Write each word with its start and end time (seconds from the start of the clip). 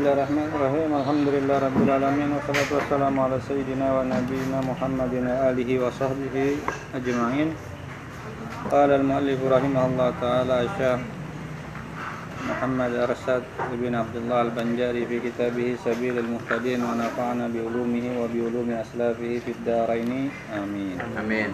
الله 0.00 0.16
الرحمن 0.16 0.48
الرحيم 0.56 0.90
الحمد 0.96 1.26
لله 1.28 1.56
رب 1.60 1.78
العالمين 1.84 2.28
والصلاة 2.32 2.70
والسلام 2.72 3.14
على 3.20 3.36
سيدنا 3.44 3.86
ونبينا 4.00 4.58
محمد 4.64 5.12
وآله 5.28 5.70
وصحبه 5.84 6.36
أجمعين 6.96 7.48
قال 8.72 8.90
المؤلف 8.96 9.40
رحمه 9.44 9.82
الله 9.92 10.08
تعالى 10.24 10.54
الشيخ 10.64 11.00
محمد 12.48 12.92
أرشاد 13.04 13.42
بن 13.76 13.92
عبد 14.00 14.16
الله 14.24 14.40
البنجاري 14.42 15.02
في 15.04 15.16
كتابه 15.20 15.68
سبيل 15.84 16.16
المهتدين 16.24 16.80
ونفعنا 16.80 17.44
بعلومه 17.52 18.04
وبعلوم 18.24 18.68
أسلافه 18.72 19.32
في 19.44 19.50
الدارين 19.52 20.32
آمين 20.56 20.96
آمين 21.20 21.50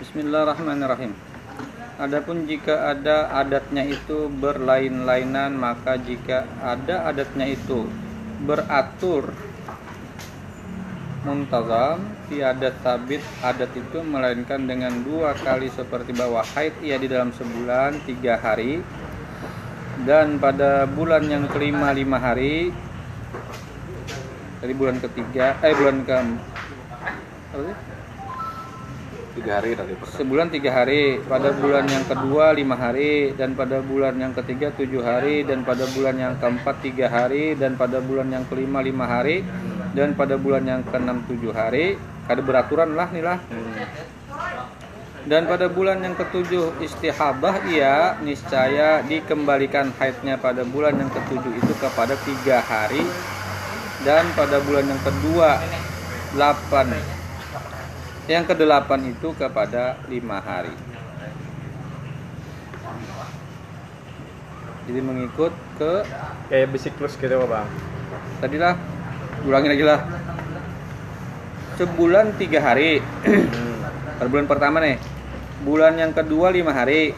بسم 0.00 0.16
الله 0.22 0.40
الرحمن 0.46 0.78
الرحيم 0.86 1.12
Adapun 1.96 2.44
jika 2.44 2.92
ada 2.92 3.32
adatnya 3.32 3.80
itu 3.88 4.28
berlain-lainan 4.28 5.56
maka 5.56 5.96
jika 5.96 6.44
ada 6.60 7.08
adatnya 7.08 7.48
itu 7.48 7.88
beratur 8.44 9.32
muntazam 11.24 12.04
tiada 12.28 12.68
tabit 12.84 13.24
adat 13.40 13.72
itu 13.72 14.04
melainkan 14.04 14.68
dengan 14.68 14.92
dua 15.08 15.32
kali 15.40 15.72
seperti 15.72 16.12
bahwa 16.12 16.44
haid 16.52 16.76
ia 16.84 17.00
di 17.00 17.08
dalam 17.08 17.32
sebulan 17.32 18.04
tiga 18.04 18.44
hari 18.44 18.84
dan 20.04 20.36
pada 20.36 20.84
bulan 20.84 21.24
yang 21.24 21.48
kelima 21.48 21.96
lima 21.96 22.20
hari 22.20 22.76
dari 24.60 24.74
bulan 24.76 25.00
ketiga 25.00 25.56
eh 25.64 25.72
bulan 25.72 26.04
sih? 27.56 27.95
Tiga 29.36 29.60
hari 29.60 29.76
tadi 29.76 29.92
pertama. 29.92 30.16
sebulan 30.16 30.48
tiga 30.48 30.70
hari 30.72 31.20
pada 31.20 31.52
bulan 31.52 31.84
yang 31.84 32.08
kedua 32.08 32.56
lima 32.56 32.72
hari 32.72 33.36
dan 33.36 33.52
pada 33.52 33.84
bulan 33.84 34.16
yang 34.16 34.32
ketiga 34.32 34.72
tujuh 34.72 35.04
hari 35.04 35.44
dan 35.44 35.60
pada 35.60 35.84
bulan 35.92 36.16
yang 36.16 36.34
keempat 36.40 36.80
tiga 36.80 37.12
hari 37.12 37.52
dan 37.52 37.76
pada 37.76 38.00
bulan 38.00 38.32
yang 38.32 38.48
kelima 38.48 38.80
lima 38.80 39.04
hari 39.04 39.44
dan 39.92 40.16
pada 40.16 40.40
bulan 40.40 40.64
yang 40.64 40.80
keenam 40.88 41.20
tujuh 41.28 41.52
hari. 41.52 42.00
Kada 42.24 42.40
beraturan 42.40 42.96
lah 42.96 43.12
nih 43.12 43.22
lah. 43.22 43.38
Dan 45.28 45.44
pada 45.44 45.68
bulan 45.68 46.00
yang 46.00 46.16
ketujuh 46.16 46.80
istihabah 46.80 47.68
ia 47.68 48.16
niscaya 48.24 49.04
dikembalikan 49.04 49.92
haidnya 50.00 50.40
pada 50.40 50.64
bulan 50.64 50.96
yang 50.96 51.12
ketujuh 51.12 51.60
itu 51.60 51.72
kepada 51.76 52.16
tiga 52.24 52.64
hari. 52.64 53.04
Dan 54.00 54.32
pada 54.32 54.64
bulan 54.64 54.88
yang 54.88 55.02
kedua 55.04 55.60
delapan 56.32 57.15
yang 58.26 58.42
kedelapan 58.42 59.14
itu 59.14 59.30
kepada 59.38 59.98
lima 60.10 60.42
hari. 60.42 60.74
Jadi 64.86 65.00
mengikut 65.02 65.50
ke 65.78 66.06
kayak 66.46 66.70
bisiklus 66.70 67.18
gitu 67.18 67.34
apa 67.42 67.46
bang 67.46 67.68
tadilah 68.38 68.74
ulangin 69.46 69.70
lagi 69.72 69.84
lah. 69.84 70.00
Sebulan 71.76 72.40
tiga 72.40 72.64
hari. 72.64 73.04
Pada 74.16 74.28
bulan 74.32 74.48
pertama 74.48 74.80
nih. 74.80 74.96
Bulan 75.60 76.00
yang 76.00 76.12
kedua 76.16 76.48
lima 76.48 76.72
hari. 76.72 77.12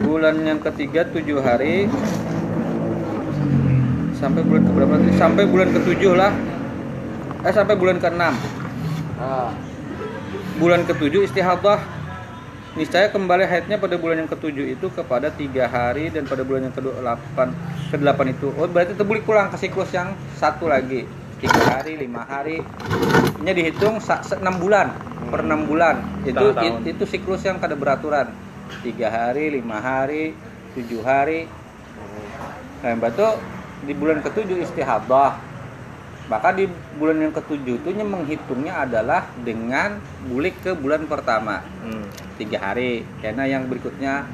Bulan 0.00 0.40
yang 0.40 0.60
ketiga 0.62 1.04
tujuh 1.04 1.42
hari. 1.44 1.84
Sampai 4.16 4.40
bulan 4.42 4.62
ke 4.66 4.72
berapa? 4.72 4.92
tadi? 4.98 5.12
Sampai 5.20 5.44
bulan 5.46 5.68
ketujuh 5.70 6.16
lah. 6.16 6.32
Eh 7.46 7.52
sampai 7.54 7.78
bulan 7.78 8.02
ke-6. 8.02 8.22
Ah, 9.18 9.50
bulan 10.58 10.82
ketujuh 10.82 11.22
istihadah. 11.22 11.78
Niscaya 12.74 13.10
kembali 13.10 13.46
haidnya 13.46 13.78
pada 13.78 13.98
bulan 13.98 14.22
yang 14.22 14.30
ketujuh 14.30 14.74
itu 14.74 14.86
kepada 14.94 15.34
tiga 15.34 15.66
hari 15.66 16.14
dan 16.14 16.26
pada 16.26 16.46
bulan 16.46 16.70
yang 16.70 16.74
kedua 16.74 16.94
delapan 16.98 17.50
ke 17.90 17.96
delapan 17.98 18.26
itu. 18.30 18.54
Oh 18.54 18.70
berarti 18.70 18.94
terbalik 18.94 19.26
pulang 19.26 19.50
ke 19.50 19.58
siklus 19.58 19.90
yang 19.90 20.14
satu 20.38 20.70
lagi. 20.70 21.06
Tiga 21.38 21.58
hari 21.78 21.98
lima 21.98 22.26
hari. 22.26 22.62
Ini 23.42 23.50
dihitung 23.54 23.98
enam 24.38 24.54
bulan. 24.62 24.94
Per 25.30 25.40
enam 25.42 25.66
bulan. 25.66 26.22
Itu 26.22 26.54
Tahun-tahun. 26.54 26.86
itu 26.86 27.04
siklus 27.06 27.42
yang 27.46 27.58
kada 27.58 27.74
beraturan. 27.74 28.30
Tiga 28.82 29.10
hari 29.10 29.58
lima 29.58 29.78
hari 29.82 30.34
tujuh 30.78 31.02
hari. 31.02 31.50
Nah 32.82 32.94
batu 32.98 33.38
di 33.86 33.94
bulan 33.94 34.22
ketujuh 34.22 34.62
istihadah 34.66 35.47
maka 36.28 36.52
di 36.52 36.68
bulan 37.00 37.24
yang 37.24 37.32
ketujuh 37.32 37.80
itu 37.80 37.88
nya 37.96 38.04
menghitungnya 38.04 38.84
adalah 38.84 39.24
dengan 39.40 39.96
bulik 40.28 40.60
ke 40.60 40.76
bulan 40.76 41.08
pertama 41.08 41.64
hmm. 41.84 42.36
tiga 42.36 42.60
hari 42.60 43.02
karena 43.24 43.48
yang 43.48 43.64
berikutnya 43.66 44.28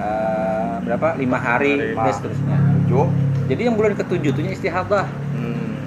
eh, 0.00 0.74
berapa 0.84 1.20
lima 1.20 1.38
hari 1.38 1.92
Lima. 1.92 2.08
dan 2.08 2.12
seterusnya 2.16 2.56
tujuh. 2.88 3.06
jadi 3.52 3.62
yang 3.68 3.76
bulan 3.76 3.94
ketujuh 3.96 4.30
itu 4.32 4.40
istihadah 4.56 5.06
Hmm. 5.30 5.78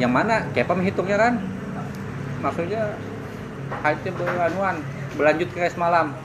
yang 0.00 0.10
mana 0.10 0.42
apa 0.50 0.72
menghitungnya 0.72 1.14
kan 1.20 1.38
maksudnya 2.42 2.96
haidnya 3.84 4.10
beranuan 4.18 4.82
berlanjut 5.14 5.48
ke 5.52 5.68
semalam 5.70 6.16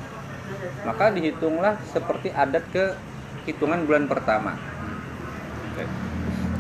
maka 0.85 1.13
dihitunglah 1.13 1.77
seperti 1.93 2.33
adat 2.33 2.65
ke 2.73 2.97
hitungan 3.45 3.85
bulan 3.85 4.05
pertama. 4.05 4.57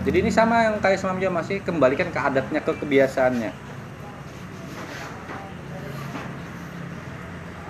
Jadi 0.01 0.17
ini 0.25 0.31
sama 0.33 0.65
yang 0.65 0.75
kayak 0.81 0.97
semalam 0.97 1.21
juga 1.21 1.33
masih 1.37 1.61
kembalikan 1.61 2.09
ke 2.09 2.17
adatnya 2.17 2.57
ke 2.57 2.71
kebiasaannya. 2.73 3.51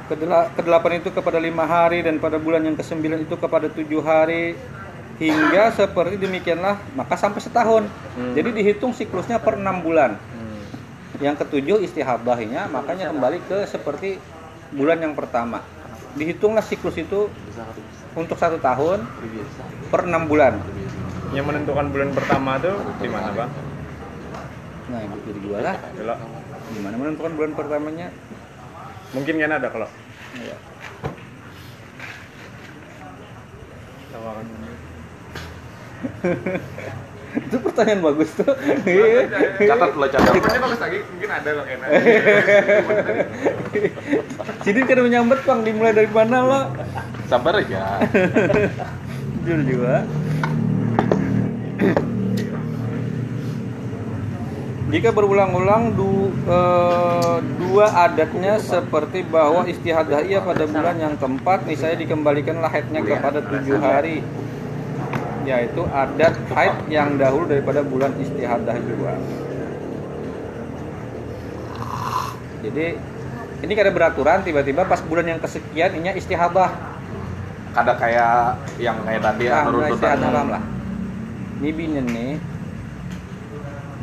Kedela- 0.07 0.51
kedelapan 0.55 0.99
itu 0.99 1.09
kepada 1.11 1.39
lima 1.39 1.63
hari 1.63 2.03
dan 2.03 2.19
pada 2.19 2.35
bulan 2.39 2.63
yang 2.63 2.75
kesembilan 2.79 3.23
itu 3.23 3.35
kepada 3.35 3.67
tujuh 3.67 3.99
hari. 3.99 4.55
Hingga 5.19 5.75
seperti 5.75 6.17
demikianlah 6.17 6.79
maka 6.95 7.13
sampai 7.19 7.43
setahun. 7.43 7.85
Hmm. 8.17 8.33
jadi 8.33 8.49
dihitung 8.51 8.95
siklusnya 8.95 9.37
per 9.37 9.59
enam 9.59 9.83
bulan. 9.83 10.15
Hmm. 10.15 10.63
yang 11.21 11.37
ketujuh 11.37 11.85
istihabahnya 11.85 12.65
makanya 12.73 13.13
kembali 13.13 13.39
ke 13.45 13.69
seperti 13.69 14.17
bulan 14.73 15.03
yang 15.03 15.13
pertama. 15.13 15.61
Dihitunglah 16.17 16.65
siklus 16.65 16.97
itu 16.97 17.29
untuk 18.15 18.35
satu 18.39 18.57
tahun 18.57 19.05
per 19.93 20.07
enam 20.07 20.25
bulan 20.25 20.57
yang 21.31 21.45
menentukan 21.47 21.87
bulan 21.91 22.09
pertama 22.11 22.59
tuh 22.59 22.75
di 22.99 23.07
mana 23.07 23.31
bang? 23.31 23.51
Nah 24.91 24.99
itu 25.07 25.17
jadi 25.31 25.39
gua 25.47 25.59
lah. 25.63 25.75
Kalau 25.79 26.15
gimana 26.75 26.95
menentukan 26.99 27.31
bulan 27.39 27.51
pertamanya? 27.55 28.07
Mungkin 29.15 29.39
kan 29.39 29.51
ada 29.55 29.67
kalau. 29.71 29.87
Ya. 30.39 30.55
tawakan 34.11 34.45
itu 37.47 37.57
pertanyaan 37.63 38.01
bagus 38.03 38.29
tuh. 38.35 38.51
Iya. 38.83 39.23
Catat 39.55 39.91
lo 39.95 40.07
catat. 40.11 40.33
Pokoknya 40.35 40.61
bagus 40.67 40.79
lagi. 40.83 40.99
Mungkin 41.15 41.29
ada 41.31 41.49
loh 41.55 41.63
kayaknya 41.63 41.87
Sidin 44.67 44.83
kan 44.89 44.99
menyambut 44.99 45.39
bang 45.47 45.59
dimulai 45.63 45.95
dari 45.95 46.11
mana 46.11 46.37
lo 46.43 46.61
Sabar 47.31 47.63
ya. 47.63 48.03
jujur 49.41 49.59
juga 49.65 50.05
Jika 54.91 55.09
berulang-ulang 55.09 55.95
du- 55.95 56.35
eh, 56.43 57.37
dua 57.57 57.85
adatnya 58.03 58.59
seperti 58.59 59.23
bahwa 59.23 59.63
istihadah 59.63 60.19
ia 60.21 60.43
pada 60.43 60.67
bulan 60.67 60.99
yang 60.99 61.15
keempat, 61.15 61.63
niscaya 61.63 61.95
dikembalikanlah 61.95 62.67
haidnya 62.67 62.99
kepada 62.99 63.39
tujuh 63.39 63.79
hari, 63.79 64.19
yaitu 65.47 65.81
adat 65.87 66.35
haid 66.51 66.75
yang 66.91 67.15
dahulu 67.15 67.47
daripada 67.47 67.79
bulan 67.81 68.11
istihadah 68.19 68.75
juga. 68.83 69.15
Jadi 72.61 72.85
ini 73.63 73.73
kada 73.73 73.89
beraturan 73.89 74.43
tiba-tiba 74.43 74.83
pas 74.83 74.99
bulan 75.01 75.25
yang 75.25 75.39
kesekian 75.39 75.97
ini 75.97 76.13
istihadah 76.13 76.91
Ada 77.71 77.95
kayak 77.95 78.35
yang 78.83 78.99
kayak 79.01 79.23
tadi 79.23 79.47
ya 79.47 79.63
Nah, 79.63 79.71
runtutan. 79.71 79.95
istirahat 79.95 80.19
malam 80.19 80.47
lah. 80.51 80.63
Ini 81.63 81.69
bini 81.71 81.99
nih 82.03 82.31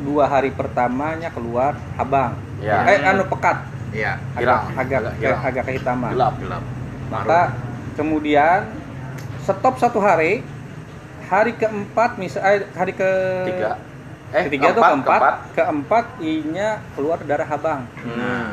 dua 0.03 0.25
hari 0.27 0.51
pertamanya 0.51 1.31
keluar 1.31 1.75
habang. 1.97 2.37
Ya. 2.59 2.83
Eh 2.87 2.99
anu 3.03 3.27
pekat. 3.27 3.59
Iya, 3.89 4.21
Agak 4.37 4.43
hilang. 4.43 4.63
agak 4.77 4.99
Agak 5.01 5.15
hilang. 5.17 5.41
agak 5.41 5.63
kehitaman. 5.65 6.13
Gelap, 6.13 6.35
gelap. 6.39 6.63
Maka 7.09 7.41
kemudian 7.97 8.59
stop 9.43 9.81
satu 9.81 9.99
hari 9.99 10.45
hari 11.29 11.53
keempat 11.57 12.21
misalnya 12.21 12.69
hari 12.77 12.93
ke 12.93 13.11
Tiga. 13.49 13.71
Eh, 14.29 14.45
ketiga 14.45 14.77
atau 14.77 14.83
keempat, 14.85 15.01
keempat 15.09 15.35
keempat 15.57 16.05
inya 16.21 16.69
keluar 16.93 17.17
darah 17.25 17.49
habang 17.49 17.89
hmm. 17.97 18.49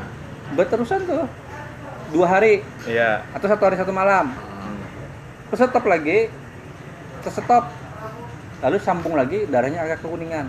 berterusan 0.55 1.03
tuh 1.03 1.27
dua 2.15 2.31
hari 2.31 2.63
iya 2.87 3.27
atau 3.35 3.43
satu 3.51 3.59
hari 3.67 3.75
satu 3.75 3.91
malam 3.91 4.31
Hmm. 4.31 4.79
terus 5.51 5.67
stop 5.67 5.83
lagi 5.83 6.31
terus 7.19 7.35
stop 7.35 7.67
lalu 8.63 8.79
sambung 8.79 9.19
lagi 9.19 9.43
darahnya 9.51 9.83
agak 9.83 9.99
kekuningan 9.99 10.47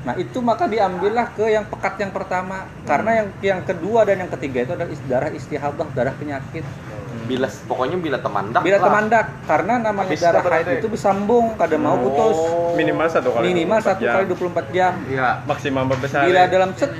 nah 0.00 0.14
itu 0.14 0.38
maka 0.40 0.64
diambillah 0.64 1.28
ke 1.30 1.44
yang 1.46 1.64
pekat 1.64 1.98
yang 1.98 2.08
pertama 2.08 2.56
karena 2.82 3.10
yang 3.14 3.28
yang 3.42 3.60
kedua 3.60 4.02
dan 4.02 4.16
yang 4.18 4.30
ketiga 4.32 4.58
itu 4.62 4.72
adalah 4.72 4.88
darah 5.04 5.30
istihadah 5.30 5.88
darah 5.90 6.14
penyakit 6.14 6.64
Hmm. 7.10 7.26
bila 7.26 7.50
pokoknya 7.66 7.98
bila 7.98 8.18
temandak 8.18 8.62
bila 8.62 8.76
lah. 8.76 8.86
temandak 8.86 9.26
karena 9.44 9.74
namanya 9.78 10.08
Habis 10.08 10.22
darah 10.22 10.42
haid 10.46 10.68
itu 10.78 10.86
bersambung 10.86 11.46
kada 11.54 11.74
mau 11.74 11.98
putus 11.98 12.38
Oh. 12.38 12.70
Minimal 12.72 13.06
satu 13.08 13.28
kali. 13.28 13.44
minimal 13.44 13.76
24 13.76 13.88
satu 13.88 14.00
jam. 14.00 14.12
kali 14.14 14.24
24 14.30 14.66
jam 14.70 14.92
Iya. 15.04 15.28
Maksimal 15.42 15.84
berbesar. 15.86 16.22
bila 16.22 16.40
dalam 16.46 16.70
set 16.72 16.90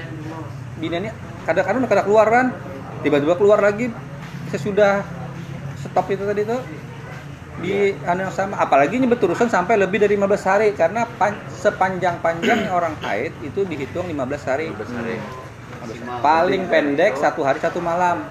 biniannya 0.76 1.12
kadang-kadang 1.41 1.79
udah 1.79 1.91
kada 1.91 2.02
keluar 2.02 2.26
kan 2.26 2.47
tiba-tiba 3.00 3.35
keluar 3.35 3.58
lagi 3.61 3.87
sesudah 4.49 5.06
stop 5.81 6.06
itu 6.08 6.26
tadi 6.26 6.43
tuh 6.43 6.58
di 7.61 7.93
anu 8.03 8.25
yang 8.25 8.33
sama 8.33 8.57
apalagi 8.57 8.97
ini 8.97 9.05
berterusan 9.05 9.47
sampai 9.47 9.77
lebih 9.77 10.01
dari 10.01 10.17
15 10.17 10.49
hari 10.49 10.69
karena 10.73 11.05
pan- 11.05 11.37
sepanjang-panjangnya 11.53 12.73
orang 12.79 12.97
haid 13.05 13.37
itu 13.41 13.62
dihitung 13.65 14.09
15 14.09 14.49
hari. 14.49 14.67
paling 16.21 16.69
pendek 16.69 17.17
satu 17.17 17.41
hari 17.41 17.61
satu 17.61 17.81
malam. 17.81 18.25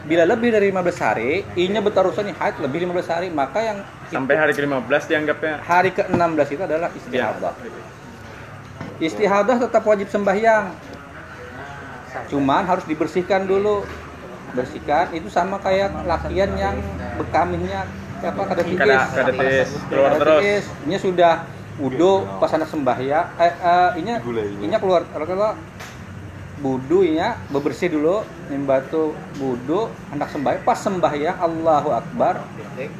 Bila 0.00 0.24
lebih 0.24 0.48
dari 0.48 0.72
15 0.72 0.96
hari 0.96 1.44
inya 1.54 1.78
berterusan 1.78 2.32
nih 2.32 2.36
haid 2.38 2.56
lebih 2.58 2.88
15 2.88 3.04
hari 3.10 3.28
maka 3.28 3.60
yang 3.60 3.78
Sampai 4.10 4.34
hari 4.34 4.50
ke-15 4.50 5.02
dianggapnya. 5.06 5.54
hari 5.62 5.90
ke-16 5.92 6.48
itu 6.50 6.62
adalah 6.64 6.88
istihadah. 6.90 7.54
Istihadah 8.98 9.56
tetap 9.60 9.82
wajib 9.86 10.10
sembahyang. 10.10 10.74
Cuman 12.26 12.66
harus 12.66 12.82
dibersihkan 12.86 13.46
dulu. 13.46 13.86
Bersihkan 14.50 15.14
itu 15.14 15.30
sama 15.30 15.62
kayak 15.62 15.94
lakian 16.02 16.50
yang 16.58 16.74
bekamihnya 17.14 17.86
apa 18.20 18.42
kada. 18.52 18.62
Kada 18.62 18.96
kada 19.12 19.32
tis 19.32 19.68
keluar 19.88 20.10
Kada 20.14 20.20
terus. 20.20 20.64
Inya 20.84 20.98
sudah 21.00 21.34
wudu 21.80 22.12
pas 22.36 22.52
anak 22.52 22.68
sembahyang. 22.68 23.26
Eh, 23.40 23.52
eh 23.52 23.90
ini. 24.00 24.12
inya 24.68 24.78
keluar 24.78 25.08
kalau 25.08 25.56
wudu 26.60 27.00
inya 27.02 27.40
bebersih 27.48 27.88
dulu 27.88 28.20
batu 28.68 29.16
wudu 29.40 29.88
hendak 30.12 30.28
sembahyang 30.28 30.62
pas 30.62 30.76
sembahyang 30.76 31.36
Allahu 31.40 31.88
Akbar 31.96 32.44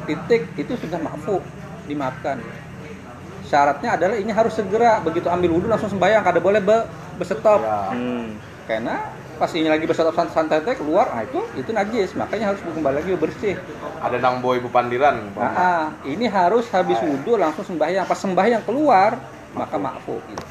titik 0.08 0.48
itu 0.56 0.72
sudah 0.80 0.96
maafu 0.96 1.44
dimaafkan 1.84 2.40
syaratnya 3.44 4.00
adalah 4.00 4.16
ini 4.16 4.32
harus 4.32 4.56
segera 4.56 5.04
begitu 5.04 5.28
ambil 5.28 5.60
wudhu 5.60 5.68
langsung 5.68 5.92
sembahyang 5.92 6.24
kada 6.24 6.40
boleh 6.40 6.62
be 6.64 6.88
berstop 7.20 7.60
Ya. 7.60 7.92
Hmm. 7.92 8.40
karena 8.64 8.96
pas 9.40 9.48
ini 9.56 9.72
lagi 9.72 9.88
berstop 9.88 10.12
santai 10.12 10.60
santai 10.60 10.76
keluar 10.76 11.08
ah 11.16 11.24
itu 11.24 11.40
itu 11.56 11.72
najis 11.72 12.12
makanya 12.12 12.52
harus 12.52 12.60
kembali 12.60 13.00
lagi 13.00 13.10
bersih 13.16 13.56
Ada 14.04 14.20
nang 14.20 14.44
boy 14.44 14.60
bupandiran. 14.60 15.32
nah, 15.32 15.52
ah, 15.56 15.84
ini 16.04 16.28
harus 16.28 16.68
habis 16.68 17.00
wudhu 17.00 17.40
langsung 17.40 17.64
sembahyang 17.64 18.04
pas 18.04 18.20
sembahyang 18.20 18.60
keluar 18.68 19.16
maka 19.56 19.80
maafu 19.80 20.20
gitu. 20.28 20.46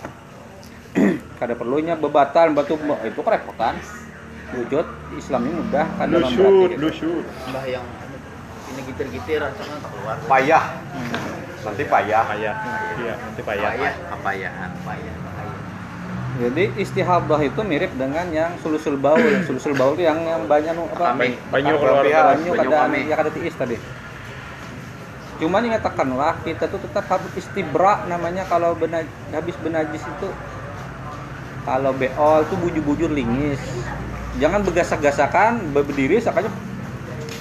kada 1.39 1.53
perlunya 1.53 1.93
bebatan 1.93 2.57
batu 2.57 2.81
itu 3.05 3.21
kerepotan 3.21 3.77
wujud 4.57 4.85
Islamnya 5.13 5.53
mudah 5.53 5.85
kada 6.01 6.17
gitu. 6.25 6.73
lusyut. 6.81 7.25
Mbah 7.53 7.65
yang 7.69 7.85
ini 8.73 8.81
gitir-gitir 8.89 9.37
rasanya 9.41 9.77
tak 9.81 9.91
keluar. 9.93 10.15
Payah. 10.25 10.65
Nanti 11.59 11.83
payah. 11.85 12.23
Payah. 12.25 12.55
Iya, 12.97 13.13
nanti 13.13 13.41
payah. 13.45 13.69
Payah, 13.69 13.93
kepayahan, 14.09 14.71
payah. 14.85 15.18
Jadi 16.39 16.71
istihadah 16.79 17.41
itu 17.43 17.59
mirip 17.67 17.91
dengan 17.99 18.23
yang 18.31 18.55
sulusul 18.63 18.95
baul. 18.95 19.19
Yang 19.19 19.51
sulusul 19.51 19.75
baul 19.75 19.99
itu 19.99 20.07
yang 20.07 20.23
yang 20.23 20.47
banyak 20.47 20.71
nu 20.71 20.87
apa? 20.87 21.11
Banyu 21.51 21.75
keluar. 21.75 22.03
Banyu 22.07 22.51
kada 22.55 22.77
kami. 22.87 22.99
ya 23.11 23.15
kada 23.19 23.31
tiis 23.35 23.55
tadi. 23.59 23.75
Cuman 25.39 25.67
ingatkanlah 25.67 26.39
kita 26.43 26.67
tuh 26.67 26.79
tetap 26.79 27.07
harus 27.11 27.31
istibra 27.35 28.03
namanya 28.07 28.43
kalau 28.47 28.75
bena, 28.75 29.03
habis 29.31 29.55
benajis 29.59 30.03
itu 30.03 30.27
kalau 31.67 31.91
beol 31.91 32.47
tuh 32.47 32.57
bujur-bujur 32.59 33.11
lingis. 33.11 33.59
Jangan 34.39 34.63
begasak-gasakan 34.63 35.75
be- 35.75 35.83
berdiri 35.83 36.23
sakanya 36.23 36.51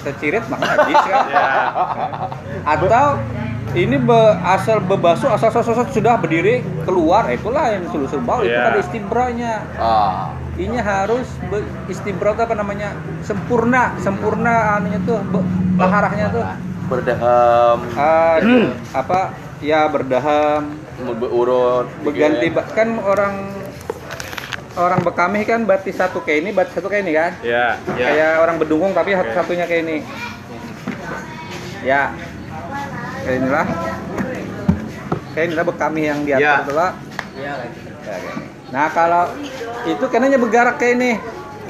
kecirit 0.03 0.43
maka 0.51 0.75
najis 0.75 0.99
kan. 1.07 1.23
Ya. 1.31 1.45
Atau 2.67 3.05
ini 3.71 3.95
be, 3.95 4.19
asal 4.41 4.79
bebasu 4.79 5.27
asal 5.27 5.53
sosok 5.53 5.89
sudah 5.89 6.17
berdiri 6.17 6.59
keluar 6.83 7.29
itulah 7.29 7.69
yang 7.69 7.85
sulusul 7.87 8.17
baul 8.19 8.41
itu 8.41 8.49
Iya. 8.49 8.59
kan 8.59 8.71
ada 8.71 8.81
istibranya. 8.81 9.53
Ah. 9.75 10.33
ini 10.55 10.75
harus 10.75 11.23
be, 11.47 11.61
istibra 11.87 12.35
apa 12.35 12.51
namanya? 12.51 12.91
Sempurna 13.21 13.95
sempurna 13.97 14.75
anunya 14.75 14.99
tuh 15.01 15.23
be, 15.23 15.39
baharahnya 15.75 16.27
tuh. 16.29 16.43
Berdahem, 16.89 17.77
Ah, 17.95 18.35
apa? 18.91 19.31
Ya 19.61 19.85
berdaham 19.85 20.73
berurut, 20.99 21.87
berganti 22.01 22.49
ba- 22.49 22.67
kan 22.67 22.97
orang 22.97 23.55
orang 24.75 24.99
bekamih 24.99 25.43
kan 25.43 25.63
batis 25.63 25.95
satu 25.95 26.19
kayak 26.19 26.43
ini 26.43 26.49
batis 26.51 26.75
satu 26.75 26.87
kayak 26.87 27.03
ini 27.03 27.13
kan? 27.13 27.31
Ya. 27.39 27.79
kayak 27.89 28.39
orang 28.39 28.55
bedungung 28.57 28.91
tapi 28.91 29.11
satu 29.13 29.29
Oke. 29.29 29.35
satunya 29.35 29.63
kayak 29.63 29.83
ini. 29.85 29.97
Ya 31.79 32.11
kayak 33.29 33.37
inilah 33.39 33.65
kayak 35.31 35.45
inilah 35.47 35.65
bekamih 35.67 36.03
yang 36.03 36.19
di 36.25 36.31
atas 36.33 36.41
Ya. 36.41 36.55
itu 36.59 36.73
lah 36.73 36.91
Iya, 37.31 37.51
kayak 37.53 37.71
gitu. 37.71 37.87
Ya, 37.87 37.95
kayak 38.01 38.21
ini. 38.25 38.45
nah 38.69 38.87
kalau 38.89 39.23
itu 39.85 40.05
kenanya 40.09 40.37
bergerak 40.37 40.75
kayak 40.75 40.93
ini 40.97 41.11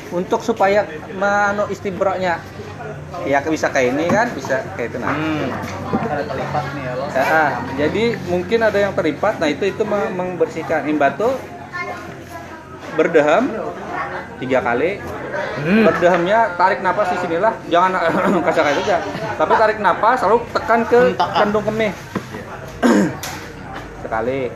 untuk 0.09 0.39
supaya 0.39 0.87
manu 1.13 1.67
istibraknya 1.67 2.39
ya 3.21 3.43
bisa 3.43 3.67
kayak 3.67 3.91
ini 3.91 4.05
kan 4.07 4.27
bisa 4.31 4.63
kayak 4.73 4.89
itu 4.89 4.97
nah 4.97 5.11
Hmm. 5.11 5.51
Ada 5.89 6.23
terlipat 6.23 6.63
nih 6.71 6.83
ya, 6.83 6.93
lo. 6.95 7.05
Ah, 7.11 7.51
jadi 7.75 8.03
mungkin 8.25 8.59
ada 8.61 8.79
yang 8.79 8.93
terlipat 8.93 9.37
nah 9.37 9.45
itu 9.45 9.67
itu 9.67 9.83
me- 9.83 10.09
membersihkan 10.09 10.87
imbatu 10.87 11.35
berdeham 12.95 13.51
tiga 14.39 14.59
kali 14.63 14.99
Hmm. 15.59 15.83
berdehamnya 15.83 16.55
tarik 16.55 16.79
napas 16.79 17.11
di 17.11 17.17
sinilah 17.19 17.51
jangan 17.67 17.91
kasar 18.47 18.63
kayak 18.63 18.79
aja 18.79 18.97
tapi 19.35 19.53
tarik 19.59 19.77
napas 19.83 20.23
lalu 20.23 20.39
tekan 20.55 20.87
ke 20.87 20.99
kandung 21.19 21.65
kemih 21.67 21.91
sekali 24.03 24.47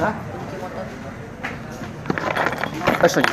Hah? 0.00 0.14
Eh. 3.06 3.24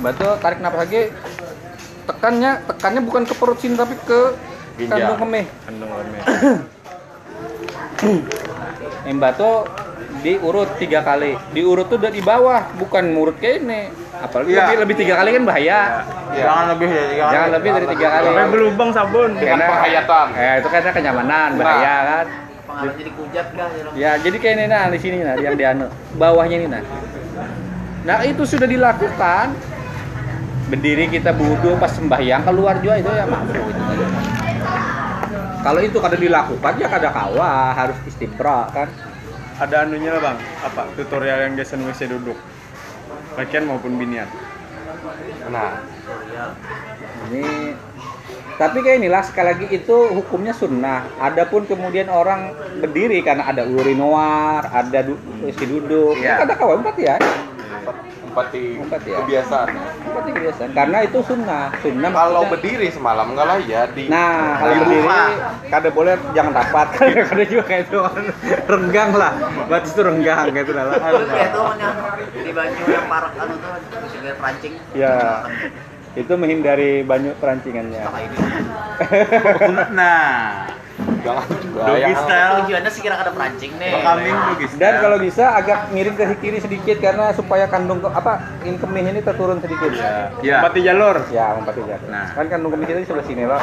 Batu 0.00 0.28
tarik 0.40 0.60
napas 0.64 0.80
lagi 0.88 1.02
tekannya 2.08 2.64
tekannya 2.64 3.00
bukan 3.04 3.22
ke 3.28 3.34
perut 3.36 3.58
sini 3.60 3.76
tapi 3.76 3.92
ke 4.08 4.20
Ginjal. 4.80 4.88
kandung 4.88 5.18
kemih 5.20 5.44
Kandung. 5.68 5.90
Embatu 9.04 9.50
diurut 10.26 10.70
tiga 10.74 11.06
kali 11.06 11.38
diurut 11.54 11.86
tuh 11.86 12.02
dari 12.02 12.18
bawah 12.18 12.66
bukan 12.74 13.14
murut 13.14 13.38
kayak 13.38 13.62
ini 13.62 13.80
apalagi 14.18 14.50
Iya. 14.50 14.58
lebih, 14.66 14.76
lebih 14.82 14.94
tiga 14.98 15.14
kali 15.14 15.30
kan 15.30 15.42
bahaya 15.46 15.80
Jangan 16.36 16.66
lebih 16.74 16.88
dari 16.90 17.06
tiga 17.06 17.22
kali. 17.22 17.32
Jangan 17.32 17.48
lebih 17.54 17.70
dari 17.70 17.86
tiga 17.94 18.08
kali. 18.10 18.26
Sampai 18.26 18.46
berlubang 18.50 18.90
sabun. 18.92 19.30
Dengan 19.38 19.58
penghayatan. 19.62 20.26
eh 20.36 20.54
itu 20.60 20.68
karena 20.68 20.90
kenyamanan 20.92 21.50
bahaya 21.56 21.94
kan 22.04 22.26
Pengaruh 22.66 22.94
jadi 22.98 23.10
kujat 23.14 23.46
kah? 23.54 23.68
ya, 23.72 23.84
ya 23.94 24.10
jadi 24.18 24.36
kayak 24.36 24.54
ini 24.58 24.64
nah 24.66 24.84
di 24.90 24.98
sini 24.98 25.16
nah 25.22 25.34
yang 25.38 25.54
di 25.54 25.64
anu 25.64 25.86
bawahnya 26.18 26.56
ini 26.58 26.66
nah 26.66 26.82
nah 28.02 28.18
itu 28.26 28.42
sudah 28.42 28.66
dilakukan 28.66 29.54
berdiri 30.66 31.06
kita 31.08 31.30
wudhu 31.32 31.78
pas 31.78 31.94
sembahyang 31.94 32.42
keluar 32.42 32.74
juga 32.82 32.98
itu 32.98 33.06
ya 33.08 33.24
mampu 33.24 33.54
itu 33.54 33.82
kalau 35.62 35.80
itu 35.82 35.98
kada 35.98 36.16
dilakukan 36.16 36.72
ya 36.76 36.86
kada 36.86 37.08
kawa 37.10 37.70
harus 37.72 37.96
istibra 38.04 38.66
kan 38.74 38.90
Ada 39.56 39.88
anunya 39.88 40.12
lah 40.12 40.20
bang. 40.20 40.38
Apa? 40.64 40.82
Tutorial 40.96 41.48
yang 41.48 41.52
biasa 41.56 41.80
nulisnya 41.80 42.12
duduk. 42.12 42.36
Lakian 43.40 43.64
maupun 43.64 43.96
binian. 43.96 44.28
Nah, 45.48 45.80
ini 47.28 47.72
tapi 48.56 48.80
kayak 48.80 49.04
inilah 49.04 49.20
sekali 49.20 49.48
lagi 49.52 49.66
itu 49.68 49.96
hukumnya 50.16 50.56
sunnah 50.56 51.04
adapun 51.20 51.68
kemudian 51.68 52.08
orang 52.08 52.56
berdiri 52.80 53.20
karena 53.20 53.52
ada 53.52 53.68
urinoir 53.68 54.64
ada 54.72 55.04
du 55.04 55.20
isi 55.44 55.68
duduk 55.68 56.16
Iya. 56.16 56.40
itu 56.40 56.42
ada 56.48 56.54
kawan 56.56 56.80
empat 56.80 56.96
ya 56.96 57.14
di 58.46 58.64
Empat 58.76 59.00
ya? 59.02 59.16
kebiasaan. 59.18 59.68
empat 59.72 60.22
itu 60.22 60.32
kebiasaan 60.34 60.68
karena 60.70 60.98
itu 61.02 61.18
sunnah 61.22 61.64
sunnah 61.78 62.10
Kalau 62.10 62.28
maksudnya- 62.38 62.50
berdiri 62.52 62.88
semalam 62.90 63.26
enggak 63.32 63.46
lah 63.46 63.58
ya 63.58 63.82
di 63.88 64.04
nah 64.06 64.56
kalau 64.56 64.68
di 64.68 64.78
berdiri 64.78 65.00
rumah. 65.00 65.26
kada 65.66 65.88
boleh 65.90 66.12
jangan 66.32 66.52
rapat 66.54 66.86
kada 67.28 67.44
juga 67.44 67.64
kayak 67.64 67.82
itu 67.86 67.98
renggang 68.66 69.10
lah 69.12 69.32
batis 69.66 69.90
itu 69.90 70.02
renggang 70.02 70.38
kayak 70.50 70.64
itu 70.64 70.72
lah 70.72 70.84
Itu 70.86 71.26
kayak 71.26 71.50
yang 71.76 71.94
di 72.36 72.52
banyu 72.52 72.82
yang 72.86 73.06
parak 73.06 73.32
anu 73.34 73.54
tuh 73.56 73.70
bisa 74.04 74.16
kayak 74.20 74.36
perancing. 74.36 74.74
ya 74.92 75.14
itu 76.14 76.32
menghindari 76.32 77.04
banyak 77.04 77.36
perancingannya. 77.36 78.08
Nah, 79.92 80.64
jangan 81.26 81.46
juga 81.58 81.80
style. 82.16 82.54
Tujuannya 82.62 82.90
sih 82.90 83.02
kira 83.02 83.16
ada 83.16 83.30
perancing 83.30 83.72
nih. 83.76 83.90
Kambing 83.98 84.34
doggy 84.46 84.66
style. 84.66 84.78
Dan 84.78 84.92
kalau 85.02 85.18
bisa 85.18 85.44
agak 85.52 85.78
miring 85.90 86.14
ke 86.14 86.24
kiri 86.38 86.58
sedikit 86.58 86.96
karena 86.98 87.34
supaya 87.34 87.66
kandung 87.66 87.98
ke, 87.98 88.08
apa 88.08 88.32
in 88.62 88.78
kemih 88.78 89.02
ini 89.04 89.20
terturun 89.20 89.58
sedikit. 89.58 89.90
Ya, 89.92 90.30
Ya. 90.40 90.56
Empati 90.60 90.80
jalur. 90.80 91.16
ya 91.28 91.46
empati 91.54 91.80
ya. 91.82 91.98
Nah. 92.06 92.26
Kan 92.32 92.46
kandung 92.46 92.70
kemih 92.70 92.86
kita 92.86 92.98
di 93.00 93.06
sebelah 93.06 93.26
sini 93.26 93.42
loh. 93.44 93.62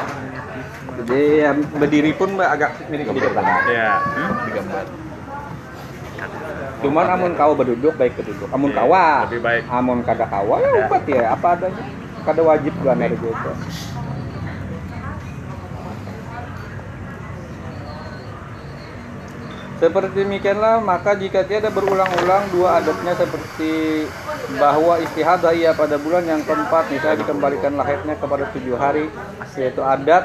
Jadi 0.93 1.21
ya, 1.41 1.51
berdiri 1.55 2.11
pun 2.13 2.37
agak 2.37 2.85
miring 2.85 3.07
sedikit 3.09 3.31
lah. 3.33 3.65
Ya. 3.65 3.89
Cuman 6.83 7.05
amun 7.07 7.31
kau 7.33 7.55
berduduk 7.55 7.95
baik 7.95 8.13
berduduk. 8.13 8.51
Amun 8.51 8.69
Iya, 8.69 8.83
kawa. 8.83 9.05
lebih 9.25 9.41
baik. 9.41 9.63
Amun 9.71 10.03
kada 10.03 10.27
kawa 10.27 10.59
ya 10.59 10.67
Ya. 10.67 10.83
umpat 10.85 11.03
ya 11.07 11.23
apa 11.31 11.47
adanya. 11.55 11.83
kada 12.23 12.39
wajib 12.39 12.71
ada 12.79 13.05
gitu 13.11 13.27
seperti 19.83 20.23
demikianlah 20.23 20.79
maka 20.79 21.11
jika 21.19 21.43
tiada 21.43 21.67
berulang-ulang 21.67 22.47
dua 22.55 22.79
adatnya 22.79 23.19
seperti 23.19 24.07
bahwa 24.55 24.95
istihadah 25.03 25.51
ia 25.51 25.75
pada 25.75 25.99
bulan 25.99 26.23
yang 26.23 26.39
keempat 26.47 26.87
misalnya 26.87 27.19
dikembalikan 27.19 27.75
haidnya 27.75 28.15
kepada 28.15 28.47
tujuh 28.55 28.79
hari 28.79 29.11
yaitu 29.59 29.83
adat 29.83 30.23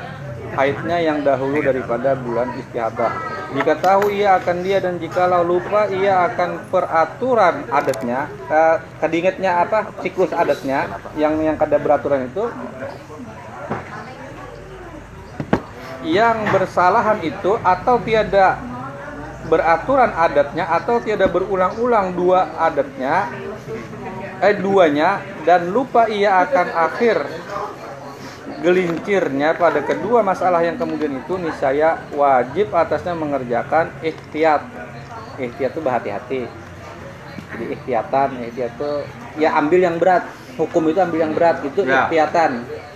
haidnya 0.55 1.03
yang 1.03 1.27
dahulu 1.27 1.59
daripada 1.59 2.15
bulan 2.15 2.55
istihadah. 2.55 3.11
Jika 3.59 3.83
tahu 3.83 4.15
ia 4.15 4.39
akan 4.39 4.63
dia 4.63 4.79
dan 4.79 5.03
jikalau 5.03 5.43
lupa 5.43 5.91
ia 5.91 6.31
akan 6.31 6.71
peraturan 6.71 7.67
adatnya 7.75 8.31
eh, 8.47 8.77
kedingetnya 9.03 9.67
apa? 9.67 9.91
Siklus 10.07 10.31
adatnya 10.31 11.03
yang 11.19 11.35
yang 11.43 11.59
kada 11.59 11.83
beraturan 11.83 12.31
itu 12.31 12.47
yang 16.07 16.47
bersalahan 16.55 17.19
itu 17.27 17.59
atau 17.59 17.99
tiada 18.07 18.68
beraturan 19.49 20.13
adatnya 20.13 20.69
atau 20.69 21.01
tiada 21.01 21.27
berulang-ulang 21.27 22.13
dua 22.15 22.53
adatnya 22.61 23.33
eh 24.39 24.55
duanya 24.55 25.19
dan 25.43 25.73
lupa 25.75 26.07
ia 26.07 26.45
akan 26.47 26.69
akhir 26.71 27.17
gelincirnya 28.59 29.55
pada 29.55 29.81
kedua 29.87 30.23
masalah 30.23 30.63
yang 30.67 30.75
kemudian 30.75 31.15
itu 31.19 31.39
niscaya 31.39 32.03
wajib 32.15 32.75
atasnya 32.75 33.15
mengerjakan 33.15 33.91
ikhtiat. 34.03 34.67
Ikhtiat 35.39 35.71
itu 35.75 35.81
berhati-hati. 35.83 36.43
Jadi 37.49 37.65
ikhtiyatan 37.79 38.29
ikhtiat 38.51 38.73
itu 38.75 38.93
ya 39.39 39.55
ambil 39.57 39.81
yang 39.81 39.97
berat. 39.97 40.27
Hukum 40.59 40.91
itu 40.91 40.99
ambil 40.99 41.23
yang 41.23 41.33
berat 41.39 41.63
itu 41.63 41.87
Ya. 41.87 42.11
ikhtiyatan 42.11 42.51
Ya, 42.67 42.88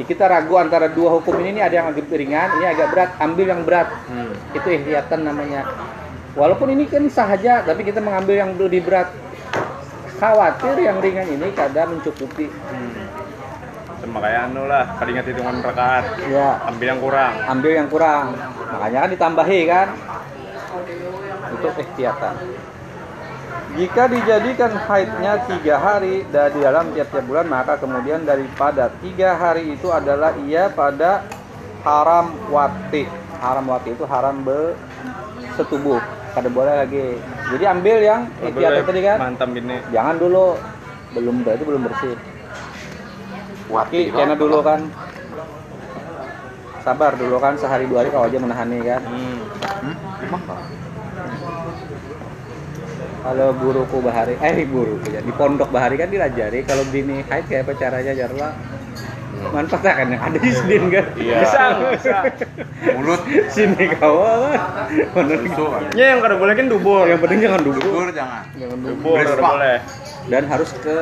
kita 0.00 0.24
ragu 0.24 0.56
antara 0.56 0.88
dua 0.88 1.20
hukum 1.20 1.36
ini, 1.44 1.58
ini 1.58 1.60
ada 1.60 1.74
yang 1.84 1.86
agak 1.92 2.08
ringan 2.08 2.48
ini 2.56 2.64
agak 2.64 2.88
berat 2.96 3.10
ambil 3.20 3.46
yang 3.52 3.62
berat. 3.68 3.88
Hmm. 4.08 4.32
itu 4.56 4.68
ikhtiyatan 4.68 5.20
namanya. 5.20 5.68
Walaupun 6.32 6.72
ini 6.72 6.88
kan 6.88 7.04
sahaja 7.12 7.60
tapi 7.60 7.84
kita 7.84 8.00
mengambil 8.00 8.40
yang 8.40 8.50
lebih 8.56 8.88
berat. 8.88 9.12
Khawatir 10.16 10.80
yang 10.80 11.02
ringan 11.02 11.28
ini 11.28 11.52
kadang 11.52 11.98
mencukupi. 11.98 12.48
Sama 14.00 14.18
kayak 14.18 14.50
anu 14.50 14.66
lah, 14.66 14.98
kali 14.98 15.14
ingat 15.14 15.26
hitungan 15.30 15.62
rakaat. 15.62 16.04
ya. 16.26 16.58
Ambil 16.66 16.86
yang 16.90 17.00
kurang. 17.02 17.32
ambil 17.46 17.70
yang 17.76 17.88
kurang. 17.92 18.26
Makanya 18.72 18.98
kan 19.06 19.10
ditambahi 19.12 19.60
kan. 19.68 19.88
Itu 21.52 21.68
ikhtiyatan 21.68 22.34
jika 23.72 24.04
dijadikan 24.04 24.72
haidnya 24.84 25.40
tiga 25.48 25.80
hari 25.80 26.28
dan 26.28 26.52
di 26.52 26.60
dalam 26.60 26.92
tiap-tiap 26.92 27.24
bulan 27.24 27.48
maka 27.48 27.80
kemudian 27.80 28.20
daripada 28.28 28.92
tiga 29.00 29.32
hari 29.32 29.72
itu 29.72 29.88
adalah 29.88 30.36
ia 30.44 30.68
pada 30.68 31.24
haram 31.80 32.36
wati. 32.52 33.08
Haram 33.40 33.64
wati 33.64 33.96
itu 33.96 34.04
haram 34.04 34.44
bersetubuh 34.44 36.04
kada 36.36 36.48
boleh 36.52 36.74
lagi. 36.84 37.16
Jadi 37.56 37.64
ambil 37.64 37.96
yang 38.04 38.20
ikhtiyatan 38.44 38.84
tadi 38.84 39.00
kan? 39.00 39.16
Mantap 39.20 39.48
gini. 39.56 39.76
jangan 39.88 40.16
dulu. 40.20 40.56
Belum 41.12 41.44
itu 41.44 41.64
belum 41.64 41.82
bersih. 41.88 42.16
Ki, 43.88 44.12
kena 44.12 44.36
dulu 44.36 44.60
kan? 44.60 44.84
Sabar 46.84 47.16
dulu 47.16 47.40
kan 47.40 47.56
sehari 47.56 47.88
dua 47.88 48.04
hari 48.04 48.10
kau 48.12 48.24
aja 48.24 48.36
menahani 48.36 48.84
kan? 48.84 49.00
Hmm. 49.00 50.81
Kalau 53.22 53.54
guruku 53.54 53.98
bahari 53.98 54.34
eh 54.36 54.64
guruku 54.64 55.06
ya 55.08 55.20
di 55.20 55.30
pondok 55.30 55.68
bahari 55.68 55.94
kan 55.94 56.08
dilajari 56.08 56.62
kalau 56.62 56.82
bini 56.84 57.22
haid 57.24 57.46
kayak 57.46 57.64
apa 57.64 57.72
caranya 57.74 58.12
jarla 58.12 58.50
manfaat 59.44 59.82
kan 59.96 60.06
yang 60.06 60.18
ada 60.20 60.38
di 60.38 60.50
sini 60.50 60.76
kan 60.88 61.06
Iya. 61.14 61.36
Bisa, 61.40 61.62
bisa. 61.90 62.16
Mulut 62.92 63.22
sini 63.48 63.90
kau 63.92 64.22
bener 65.12 65.38
busuk. 65.40 65.70
Ya 65.92 66.14
yang 66.14 66.20
kada 66.20 66.34
boleh 66.36 66.54
kan 66.54 66.66
dubur. 66.66 67.04
yang 67.04 67.18
penting 67.18 67.42
jangan 67.42 67.58
dulu 67.60 67.78
Dubur 67.78 68.06
jangan. 68.10 68.42
jangan 68.54 68.76
dulu 68.76 68.90
Dubur 68.92 69.12
kada 69.12 69.26
Berespak. 69.28 69.50
boleh. 69.50 69.78
dan 70.24 70.42
harus 70.46 70.70
ke 70.76 70.96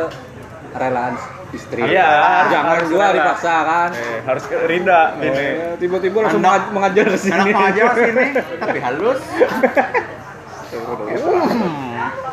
relaan 0.72 1.14
istri 1.50 1.82
Iya, 1.84 2.08
jangan 2.48 2.76
dua 2.86 2.96
rela. 3.02 3.16
dipaksa 3.18 3.54
kan 3.60 3.90
Eh, 3.92 4.18
harus 4.22 4.44
ke 4.46 4.56
Rinda. 4.62 5.00
Eh, 5.18 5.76
tiba-tiba 5.76 6.18
langsung 6.22 6.40
mengajar 6.70 7.04
ke 7.06 7.18
sini 7.18 7.50
Anak 7.50 7.68
aja 7.70 7.82
sini, 7.92 8.24
tapi 8.56 8.78
halus. 8.78 9.20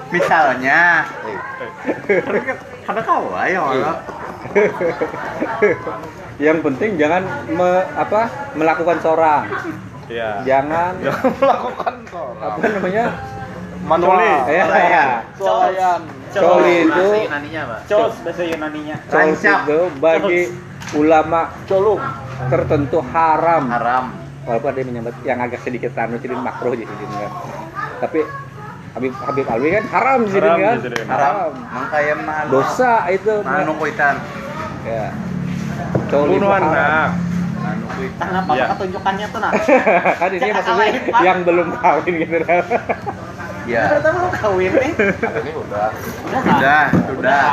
Misalnya, 0.07 1.03
kan 1.03 2.57
kada 2.85 3.01
kau 3.03 3.35
ayo 3.35 3.59
orang. 3.61 3.97
yang 6.37 6.61
penting 6.61 6.95
jangan 6.95 7.23
me- 7.49 7.87
apa 7.91 8.53
melakukan 8.53 8.97
seorang 9.01 9.49
Iya. 10.07 10.45
jangan 10.45 10.95
melakukan 11.41 11.93
apa 12.37 12.57
namanya 12.69 13.05
Manuali. 13.83 14.31
ya, 14.47 14.63
ya. 14.67 15.05
Solayan. 15.35 16.01
Coli 16.29 16.75
itu. 16.83 17.07
Cos 17.87 18.13
bahasa 18.21 18.43
Yunaninya. 18.43 18.95
Rancak. 19.07 19.59
itu 19.63 19.79
bagi 19.97 20.41
ulama 20.93 21.51
colum 21.65 21.99
tertentu 22.47 22.99
haram 23.11 23.63
Haram. 23.67 24.05
walaupun 24.43 24.67
ada 24.69 24.79
yang 24.79 24.89
menyebut 24.89 25.15
yang 25.23 25.39
agak 25.41 25.59
sedikit 25.59 25.91
anu 25.97 26.15
jadi 26.15 26.35
makruh 26.35 26.71
jadi 26.71 26.87
kan 26.87 27.31
tapi 27.99 28.23
Habib 28.89 29.13
Habib 29.15 29.45
Alwi 29.45 29.69
kan 29.71 29.83
haram 29.89 30.19
jadi 30.25 30.47
Haram 30.47 30.59
kan 30.59 30.77
jadi. 30.79 30.97
Haram. 31.05 31.49
Mangkaya 31.67 32.13
mana? 32.15 32.47
dosa 32.47 32.93
itu 33.07 33.33
Manu 33.41 33.73
kuitan. 33.75 34.15
ya 34.83 35.05
haram. 36.07 36.53
anak. 36.53 37.09
Manu 37.57 37.85
kuitan. 37.93 38.27
Apa 38.33 38.51
Iya. 38.53 38.65
ketunjukannya 38.71 39.25
tuh 39.27 39.39
nah. 39.39 39.51
kan 40.21 40.29
ini 40.31 40.49
maksudnya 40.49 40.87
yang 41.19 41.39
belum 41.43 41.67
kawin 41.75 42.13
gitu 42.17 42.37
kan 42.41 42.63
Ya. 43.67 43.83
Ternyata 43.91 44.15
lu 44.15 44.31
kawin 44.31 44.71
nih. 44.71 44.91
Ini 44.95 45.51
udah. 45.51 45.91
Udah, 45.91 46.39
Pak. 46.39 46.55
Sudah, 46.55 46.83
sudah. 47.03 47.49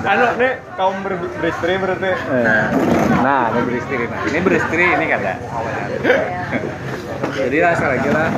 Anu 0.00 0.24
nih 0.36 0.52
kaum 0.72 0.96
ber- 1.04 1.20
beristri 1.36 1.76
berarti. 1.76 2.12
nah 2.30 2.66
nah 3.18 3.42
ini 3.50 3.60
beristri 3.62 3.96
nah 4.00 4.20
ini 4.24 4.38
beristri 4.40 4.84
ini 4.86 5.04
kata 5.04 5.32
jadi 7.38 7.56
lah 7.58 7.72
sekali 7.74 7.92
lagi 7.98 8.10
lah 8.10 8.28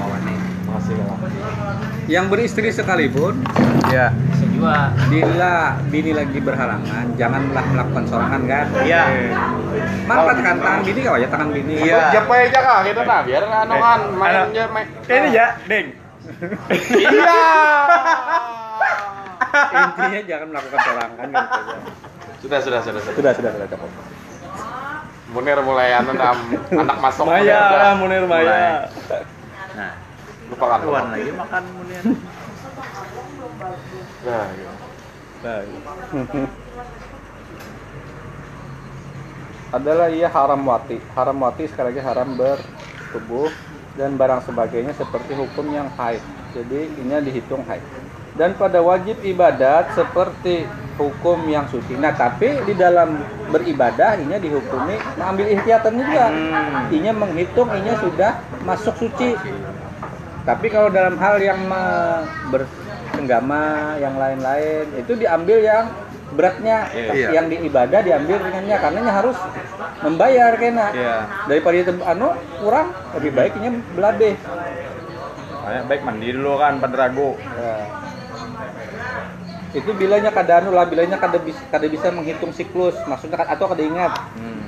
yang 2.11 2.27
beristri 2.27 2.75
sekalipun. 2.75 3.39
Bisa 3.87 4.11
juga. 4.51 4.93
bila 5.09 5.55
bini 5.89 6.13
lagi 6.13 6.39
berhalangan 6.39 7.17
janganlah 7.17 7.65
melakukan 7.65 8.05
sorangan 8.07 8.43
kan 8.45 8.67
Iya. 8.85 9.03
manfaatkan 10.05 10.57
tangan 10.61 10.81
bini 10.85 11.01
kau 11.01 11.17
aja 11.17 11.29
tangan 11.33 11.49
bini 11.51 11.75
Iya. 11.81 12.13
Japa 12.13 12.35
aja 12.45 12.59
kah 12.61 12.79
kita 12.85 13.03
nah 13.07 13.21
biar 13.25 13.43
anu 13.47 13.73
Eh, 13.73 13.81
kan 13.81 14.01
main 14.15 14.37
aja 14.53 14.63
main. 14.69 14.87
Ini 15.07 15.29
ya, 15.33 15.47
Deng. 15.65 15.87
Iya. 16.93 17.41
intinya 19.71 20.21
jangan 20.29 20.47
melakukan 20.53 20.79
sorangan 20.83 21.11
kan 21.17 21.29
gitu 21.31 21.41
aja. 21.41 21.77
Sudah 22.41 22.59
sudah 22.61 22.81
sudah 22.85 23.01
sudah. 23.01 23.15
sudah 23.17 23.33
sudah 23.33 23.51
sudah 23.55 23.69
cukup 23.71 23.91
Munir 25.31 25.59
mulai 25.63 25.95
anu 25.95 26.11
anak 26.75 26.97
masuk. 26.99 27.23
Maya. 27.25 27.95
Munir 27.97 28.27
Maya. 28.27 28.91
Lupakan. 30.51 30.79
tuan 30.83 31.05
lagi 31.15 31.31
makan 31.33 31.63
kemudian. 31.63 32.03
Nah, 34.21 34.47
iya. 34.53 34.73
Nah, 35.41 35.61
adalah 39.71 40.11
ia 40.11 40.27
haram 40.27 40.61
wati 40.67 40.99
haram 41.15 41.39
wati 41.39 41.71
sekali 41.71 41.95
lagi 41.95 42.03
haram 42.03 42.35
bertubuh 42.35 43.51
dan 43.95 44.19
barang 44.19 44.43
sebagainya 44.43 44.93
seperti 44.99 45.39
hukum 45.39 45.71
yang 45.71 45.87
haid 45.95 46.19
jadi 46.51 46.91
ini 46.99 47.15
dihitung 47.23 47.63
haid 47.71 47.83
dan 48.35 48.59
pada 48.59 48.83
wajib 48.83 49.23
ibadat 49.23 49.95
seperti 49.95 50.67
hukum 50.99 51.47
yang 51.47 51.71
suci 51.71 51.95
nah 51.95 52.11
tapi 52.11 52.59
di 52.67 52.75
dalam 52.75 53.23
beribadah 53.55 54.19
ini 54.19 54.43
dihukumi 54.43 54.99
mengambil 55.15 55.47
ihtiyatan 55.55 55.95
juga 55.95 56.25
Hmm. 56.31 56.91
inya 56.91 57.13
menghitung 57.15 57.71
inya 57.71 57.95
sudah 58.03 58.33
masuk 58.67 58.95
suci 58.99 59.39
tapi 60.41 60.67
kalau 60.67 60.89
dalam 60.89 61.17
hal 61.17 61.37
yang 61.39 61.61
bersenggama 62.49 63.65
yang 63.97 64.17
lain-lain 64.17 64.87
itu 64.97 65.13
diambil 65.15 65.59
yang 65.61 65.85
beratnya 66.31 66.87
Iya. 66.95 67.29
yang 67.35 67.47
di 67.47 67.59
ibadah 67.61 68.01
diambil 68.01 68.39
ringannya 68.39 68.77
karena 68.79 68.99
nya 69.03 69.13
harus 69.13 69.35
membayar 70.01 70.55
kena 70.55 70.89
Iya. 70.91 71.17
daripada 71.45 71.77
itu 71.77 71.93
anu 72.01 72.29
kurang 72.57 72.87
lebih 73.15 73.31
baiknya 73.35 73.71
belabeh 73.93 74.35
Makanya 75.61 75.83
baik 75.87 76.03
mandi 76.03 76.29
dulu 76.33 76.57
kan 76.57 76.81
pada 76.81 76.97
ragu. 76.99 77.37
Ya. 77.37 77.75
itu 79.71 79.91
bilanya 79.95 80.35
kada 80.35 80.59
anu 80.59 80.73
lah 80.73 80.83
bilanya 80.83 81.15
kada 81.15 81.39
bisa 81.39 81.63
kada 81.69 81.87
bisa 81.87 82.11
menghitung 82.11 82.51
siklus 82.51 82.97
maksudnya 83.07 83.39
atau 83.39 83.69
kada 83.69 83.83
ingat 83.83 84.11
Hmm. 84.35 84.67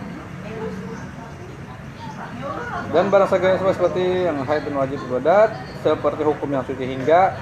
Dan 2.92 3.08
barang 3.08 3.28
segala 3.32 3.56
seperti 3.56 4.28
yang 4.28 4.44
haid 4.44 4.68
dan 4.68 4.76
wajib 4.76 5.00
ibadat 5.08 5.48
seperti 5.80 6.22
hukum 6.28 6.48
yang 6.52 6.60
suci 6.68 6.84
hingga 6.84 7.32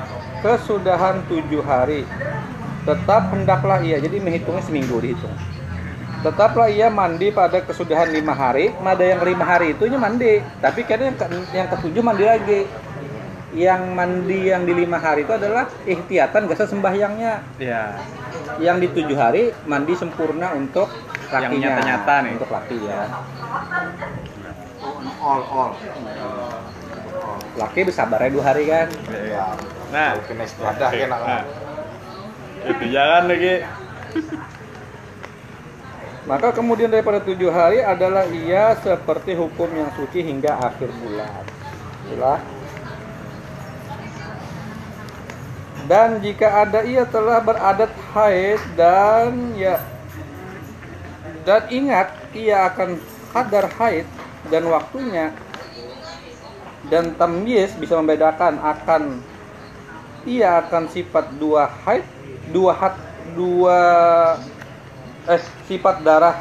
kesudahan 0.46 1.26
tujuh 1.26 1.60
hari. 1.66 2.06
Tetap 2.86 3.34
hendaklah 3.34 3.82
ia 3.82 3.98
jadi 3.98 4.22
menghitungnya 4.22 4.62
seminggu 4.64 4.96
dihitung. 5.02 5.34
Tetaplah 6.20 6.70
ia 6.70 6.86
mandi 6.88 7.32
pada 7.32 7.64
kesudahan 7.64 8.12
lima 8.12 8.32
hari 8.36 8.72
ada 8.76 9.04
yang 9.04 9.20
lima 9.26 9.44
hari 9.44 9.74
itunya 9.74 9.98
mandi. 9.98 10.40
Tapi 10.62 10.86
kan 10.86 11.00
yang, 11.02 11.16
ke, 11.18 11.26
yang 11.52 11.66
ketujuh 11.68 12.02
mandi 12.04 12.24
lagi. 12.24 12.60
Yang 13.50 13.82
mandi 13.90 14.38
yang 14.46 14.62
di 14.62 14.72
lima 14.72 15.02
hari 15.02 15.26
itu 15.26 15.34
adalah 15.34 15.66
ikhtiatan 15.82 16.46
gak 16.46 16.70
sembahyangnya. 16.70 17.34
Iya. 17.58 17.84
yang 18.60 18.76
di 18.76 18.92
tujuh 18.92 19.16
hari 19.16 19.56
mandi 19.64 19.96
sempurna 19.96 20.52
untuk 20.52 20.92
Yang 21.32 21.48
lakinya. 21.48 21.68
nyata-nyata 21.72 22.14
nih. 22.20 22.32
untuk 22.36 22.50
laki 22.52 22.76
ya 22.82 23.00
all 25.20 25.42
all 25.44 25.72
laki 27.58 27.84
bersabarnya 27.84 28.30
dua 28.32 28.44
hari 28.46 28.64
kan 28.64 28.88
Iya. 29.10 29.46
Nah, 29.90 30.14
kena 30.22 30.46
istiadah 30.46 30.90
kena 30.94 31.16
nah. 31.18 31.42
Itu 32.62 32.84
jangan 32.92 33.26
lagi. 33.26 33.54
Maka 36.30 36.54
kemudian 36.54 36.92
daripada 36.92 37.18
tujuh 37.18 37.50
hari 37.50 37.82
adalah 37.82 38.22
ia 38.30 38.78
seperti 38.78 39.34
hukum 39.34 39.66
yang 39.74 39.90
suci 39.98 40.22
hingga 40.22 40.62
akhir 40.62 40.86
bulan. 41.02 41.42
Itulah. 42.06 42.38
Dan 45.90 46.22
jika 46.22 46.62
ada 46.62 46.86
ia 46.86 47.02
telah 47.02 47.42
beradat 47.42 47.90
haid 48.14 48.62
dan 48.78 49.58
ya 49.58 49.82
dan 51.42 51.66
ingat 51.66 52.14
ia 52.30 52.70
akan 52.70 52.94
kadar 53.34 53.66
haid 53.74 54.06
dan 54.48 54.64
waktunya 54.72 55.36
dan 56.88 57.12
tamyiz 57.20 57.76
bisa 57.76 58.00
membedakan 58.00 58.56
akan 58.56 59.20
ia 60.24 60.64
akan 60.64 60.88
sifat 60.88 61.28
dua 61.36 61.68
haid 61.84 62.04
dua 62.48 62.72
hat 62.72 62.96
dua 63.36 63.78
eh 65.28 65.42
sifat 65.68 66.00
darah 66.00 66.40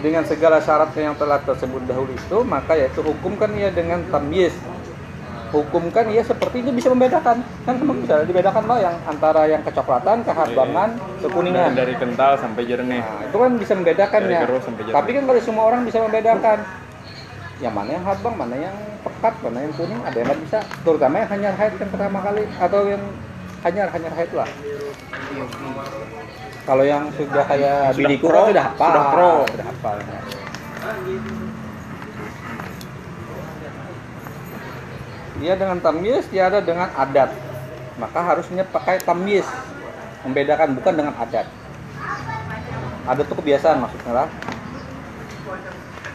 dengan 0.00 0.22
segala 0.22 0.62
syaratnya 0.62 1.12
yang 1.12 1.16
telah 1.18 1.42
tersebut 1.42 1.82
dahulu 1.88 2.12
itu 2.14 2.38
maka 2.46 2.78
yaitu 2.78 3.02
hukumkan 3.02 3.50
ia 3.56 3.72
dengan 3.72 4.04
tamyiz. 4.12 4.54
Hukumkan 5.54 6.10
ia 6.10 6.26
seperti 6.26 6.58
itu 6.60 6.74
bisa 6.74 6.90
membedakan. 6.90 7.40
Kan 7.64 7.74
memang 7.78 8.02
bisa 8.02 8.26
dibedakan 8.26 8.66
loh 8.66 8.78
yang 8.82 8.98
antara 9.06 9.46
yang 9.46 9.62
kecoklatan 9.62 10.26
kehabangan 10.26 10.98
kekuningan 11.22 11.70
Dari, 11.72 11.94
dari 11.94 11.94
kental 11.96 12.34
sampai 12.36 12.62
jernih. 12.66 13.00
Nah, 13.00 13.30
itu 13.30 13.36
kan 13.38 13.50
bisa 13.54 13.72
sampai 13.72 13.94
jernih. 13.94 14.98
Tapi 14.98 15.10
kan 15.14 15.22
kalau 15.24 15.40
semua 15.40 15.64
orang 15.70 15.86
bisa 15.86 15.98
membedakan 16.02 16.58
yang 17.56 17.72
mana 17.72 17.96
yang 17.96 18.04
habang, 18.04 18.34
mana 18.36 18.56
yang 18.56 18.76
pekat, 19.00 19.34
mana 19.40 19.64
yang 19.64 19.72
kuning, 19.72 20.00
ada 20.04 20.16
yang 20.16 20.28
nggak 20.28 20.40
bisa. 20.44 20.58
Terutama 20.84 21.14
yang 21.24 21.30
hanyar 21.32 21.54
haid 21.56 21.72
yang 21.80 21.90
pertama 21.90 22.18
kali 22.20 22.42
atau 22.60 22.80
yang 22.84 23.02
hanyar 23.64 23.88
hanyar 23.88 24.12
haid 24.12 24.30
lah. 24.36 24.48
Kalau 26.66 26.84
yang 26.84 27.08
sudah 27.16 27.44
kayak 27.48 27.94
Sudah 27.96 28.18
pro, 28.20 28.42
sudah 28.50 28.64
hafal, 28.68 28.90
sudah 28.92 29.04
pro. 29.14 29.30
sudah 29.48 29.66
hafal. 29.72 29.96
Dia 35.36 35.52
dengan 35.56 35.78
tamyiz, 35.80 36.24
dia 36.32 36.48
ada 36.48 36.60
dengan 36.60 36.88
adat. 36.92 37.30
Maka 37.96 38.20
harusnya 38.20 38.64
pakai 38.68 39.00
tamyiz, 39.00 39.48
membedakan 40.28 40.76
bukan 40.76 40.92
dengan 40.92 41.14
adat. 41.16 41.48
Adat 43.08 43.24
itu 43.24 43.34
kebiasaan 43.38 43.80
maksudnya 43.80 44.12
lah. 44.12 44.28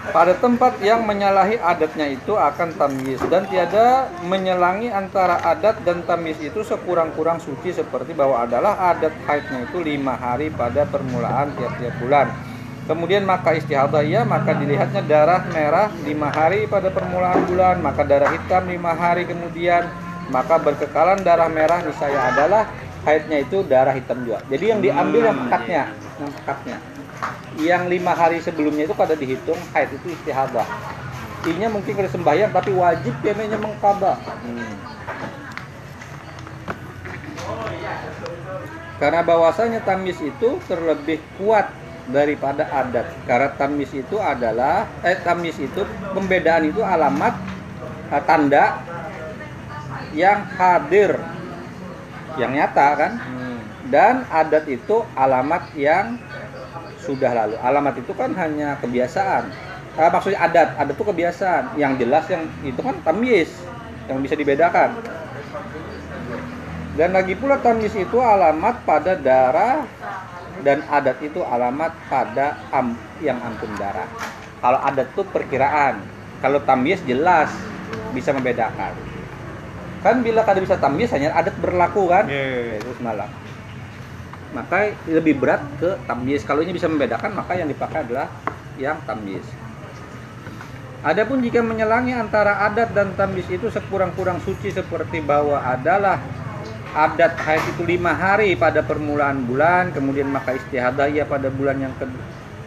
Pada 0.10 0.34
tempat 0.34 0.81
yang 0.81 1.05
menyalahi 1.05 1.62
adatnya 1.62 2.10
itu 2.10 2.34
akan 2.34 2.74
tamyiz 2.74 3.22
dan 3.29 3.46
tiada 3.46 4.10
menyelangi 4.25 4.89
antara 4.89 5.38
adat 5.46 5.77
dan 5.86 6.01
tamyiz 6.10 6.41
itu 6.41 6.65
sekurang-kurang 6.65 7.38
suci 7.38 7.70
seperti 7.70 8.17
bahwa 8.17 8.41
adalah 8.41 8.98
adat 8.98 9.13
haidnya 9.29 9.70
itu 9.70 9.77
lima 9.86 10.17
hari 10.17 10.50
pada 10.50 10.89
permulaan 10.89 11.53
tiap-tiap 11.53 11.93
bulan. 12.01 12.34
Kemudian 12.89 13.29
maka 13.29 13.53
istihadah 13.53 14.01
ia 14.01 14.25
maka 14.25 14.58
dilihatnya 14.58 15.05
darah 15.05 15.46
merah 15.53 15.93
lima 16.01 16.34
hari 16.34 16.65
pada 16.65 16.89
permulaan 16.89 17.46
bulan, 17.46 17.77
maka 17.86 18.01
darah 18.01 18.34
hitam 18.34 18.74
lima 18.74 18.98
hari 18.98 19.29
kemudian, 19.29 19.86
maka 20.34 20.58
berkekalan 20.58 21.21
darah 21.21 21.45
merah 21.45 21.78
niscaya 21.86 22.34
adalah 22.34 22.65
haidnya 23.06 23.45
itu 23.45 23.62
darah 23.69 23.93
hitam 23.93 24.26
juga. 24.26 24.41
Jadi 24.49 24.65
yang 24.65 24.82
diambil 24.82 25.30
yang 25.30 25.38
pekatnya, 25.45 25.84
yang 26.17 26.34
pekatnya. 26.41 26.90
Yang 27.60 27.84
lima 27.91 28.13
hari 28.15 28.39
sebelumnya 28.39 28.88
itu 28.89 28.95
kada 28.95 29.13
dihitung 29.13 29.60
haid 29.75 29.91
itu 29.91 30.15
istihadah. 30.15 30.65
Inya 31.45 31.67
mungkin 31.73 31.93
kada 31.97 32.10
sembahyang 32.10 32.53
tapi 32.53 32.71
wajib 32.73 33.13
kenanya 33.21 33.57
mengkaba. 33.57 34.17
Karena 39.01 39.21
bahwasanya 39.25 39.81
tamis 39.81 40.21
itu 40.21 40.62
terlebih 40.69 41.17
kuat 41.41 41.73
daripada 42.13 42.69
adat. 42.69 43.10
Karena 43.25 43.49
tamis 43.57 43.89
itu 43.93 44.21
adalah 44.21 44.86
eh 45.01 45.17
tamis 45.21 45.57
itu 45.57 45.81
pembedaan 46.13 46.69
itu 46.69 46.86
alamat 46.86 47.34
eh, 48.13 48.23
tanda 48.29 48.77
yang 50.13 50.45
hadir 50.60 51.17
yang 52.39 52.51
nyata 52.55 52.88
kan 52.95 53.13
dan 53.91 54.23
adat 54.31 54.69
itu 54.69 55.03
alamat 55.17 55.67
yang 55.75 56.15
sudah 57.12 57.32
lalu. 57.36 57.56
Alamat 57.60 58.00
itu 58.00 58.15
kan 58.15 58.32
hanya 58.39 58.80
kebiasaan. 58.80 59.52
Ah, 60.00 60.08
maksudnya 60.08 60.39
adat. 60.39 60.80
Adat 60.80 60.95
itu 60.95 61.04
kebiasaan. 61.04 61.63
Yang 61.76 61.93
jelas 62.08 62.26
yang 62.32 62.43
itu 62.63 62.80
kan 62.80 62.95
tamyiz 63.04 63.52
yang 64.08 64.24
bisa 64.24 64.39
dibedakan. 64.39 64.95
Dan 66.95 67.12
lagi 67.12 67.36
pula 67.36 67.60
tamyiz 67.60 67.91
itu 68.00 68.17
alamat 68.24 68.88
pada 68.88 69.19
darah 69.19 69.84
dan 70.63 70.84
adat 70.88 71.19
itu 71.19 71.43
alamat 71.43 71.91
pada 72.08 72.56
am 72.71 72.95
yang 73.19 73.36
ampun 73.43 73.71
darah. 73.76 74.08
Kalau 74.63 74.80
adat 74.80 75.12
itu 75.12 75.28
perkiraan. 75.28 76.00
Kalau 76.39 76.63
tamyiz 76.63 77.04
jelas 77.04 77.52
bisa 78.15 78.32
membedakan. 78.32 78.95
Kan 80.02 80.24
bila 80.24 80.47
kada 80.47 80.63
bisa 80.63 80.80
tamyiz 80.80 81.12
hanya 81.12 81.36
adat 81.36 81.54
berlaku 81.60 82.08
kan? 82.08 82.26
Iya. 82.26 82.80
itu 82.82 82.95
semalam 82.97 83.30
maka 84.52 84.92
lebih 85.08 85.40
berat 85.40 85.64
ke 85.80 85.96
tamyiz. 86.08 86.44
Kalau 86.44 86.64
ini 86.64 86.76
bisa 86.76 86.92
membedakan 86.92 87.36
maka 87.36 87.56
yang 87.56 87.72
dipakai 87.72 88.04
adalah 88.04 88.28
yang 88.76 89.00
tamyiz. 89.08 89.44
Adapun 91.02 91.42
jika 91.42 91.66
menyelangi 91.66 92.14
antara 92.14 92.62
adat 92.70 92.94
dan 92.94 93.16
tamyiz 93.18 93.50
itu 93.50 93.74
sekurang-kurang 93.74 94.38
suci 94.46 94.70
seperti 94.70 95.18
bahwa 95.24 95.58
adalah 95.58 96.22
adat 96.92 97.34
haid 97.42 97.64
itu 97.74 97.88
lima 97.88 98.12
hari 98.14 98.54
pada 98.54 98.84
permulaan 98.84 99.48
bulan, 99.48 99.96
kemudian 99.96 100.28
maka 100.28 100.54
istihadah 100.54 101.08
ia 101.08 101.24
pada 101.24 101.48
bulan 101.48 101.80
yang 101.80 101.94
ke 101.96 102.06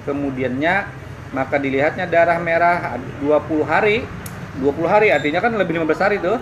kemudiannya 0.08 1.04
maka 1.34 1.58
dilihatnya 1.58 2.06
darah 2.06 2.38
merah 2.38 2.96
20 3.20 3.66
hari. 3.66 4.06
20 4.54 4.86
hari 4.86 5.10
artinya 5.10 5.42
kan 5.42 5.50
lebih 5.58 5.82
15 5.82 5.98
hari 5.98 6.16
tuh. 6.22 6.38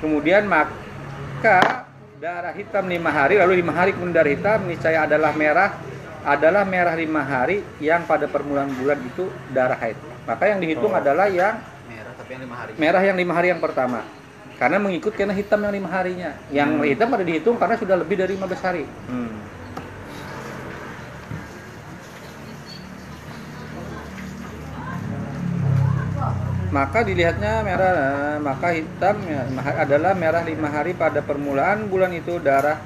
Kemudian 0.00 0.48
maka 0.48 1.83
darah 2.24 2.56
hitam 2.56 2.88
lima 2.88 3.12
hari 3.12 3.36
lalu 3.36 3.60
lima 3.60 3.76
hari 3.76 3.92
kemudian 3.92 4.16
darah 4.16 4.32
hitam 4.32 4.64
niscaya 4.64 5.04
adalah 5.04 5.36
merah 5.36 5.76
adalah 6.24 6.64
merah 6.64 6.96
lima 6.96 7.20
hari 7.20 7.60
yang 7.84 8.08
pada 8.08 8.24
permulaan 8.24 8.72
bulan 8.80 8.96
itu 9.04 9.28
darah 9.52 9.76
haid 9.76 9.92
maka 10.24 10.48
yang 10.48 10.56
dihitung 10.56 10.88
Oh. 10.88 10.96
adalah 10.96 11.28
yang 11.28 11.60
merah 11.84 12.16
tapi 12.16 12.32
yang 12.32 12.48
lima 12.48 12.56
hari 12.56 12.72
merah 12.80 13.02
yang 13.04 13.16
lima 13.20 13.32
hari 13.36 13.52
yang 13.52 13.60
pertama 13.60 14.08
karena 14.56 14.80
mengikut 14.80 15.12
karena 15.12 15.36
hitam 15.36 15.68
yang 15.68 15.74
lima 15.76 15.88
harinya 15.92 16.32
yang 16.48 16.80
Hmm. 16.80 16.88
hitam 16.88 17.12
ada 17.12 17.24
dihitung 17.28 17.60
karena 17.60 17.76
sudah 17.76 17.96
lebih 18.00 18.16
dari 18.16 18.32
15 18.40 18.60
hari 18.64 18.88
Hmm. 19.04 19.43
Maka 26.74 27.06
dilihatnya 27.06 27.62
merah 27.62 27.94
maka 28.42 28.74
hitam 28.74 29.22
ya, 29.22 29.46
adalah 29.78 30.10
merah 30.18 30.42
lima 30.42 30.66
hari 30.66 30.90
pada 30.90 31.22
permulaan 31.22 31.86
bulan 31.86 32.10
itu 32.10 32.42
darah 32.42 32.82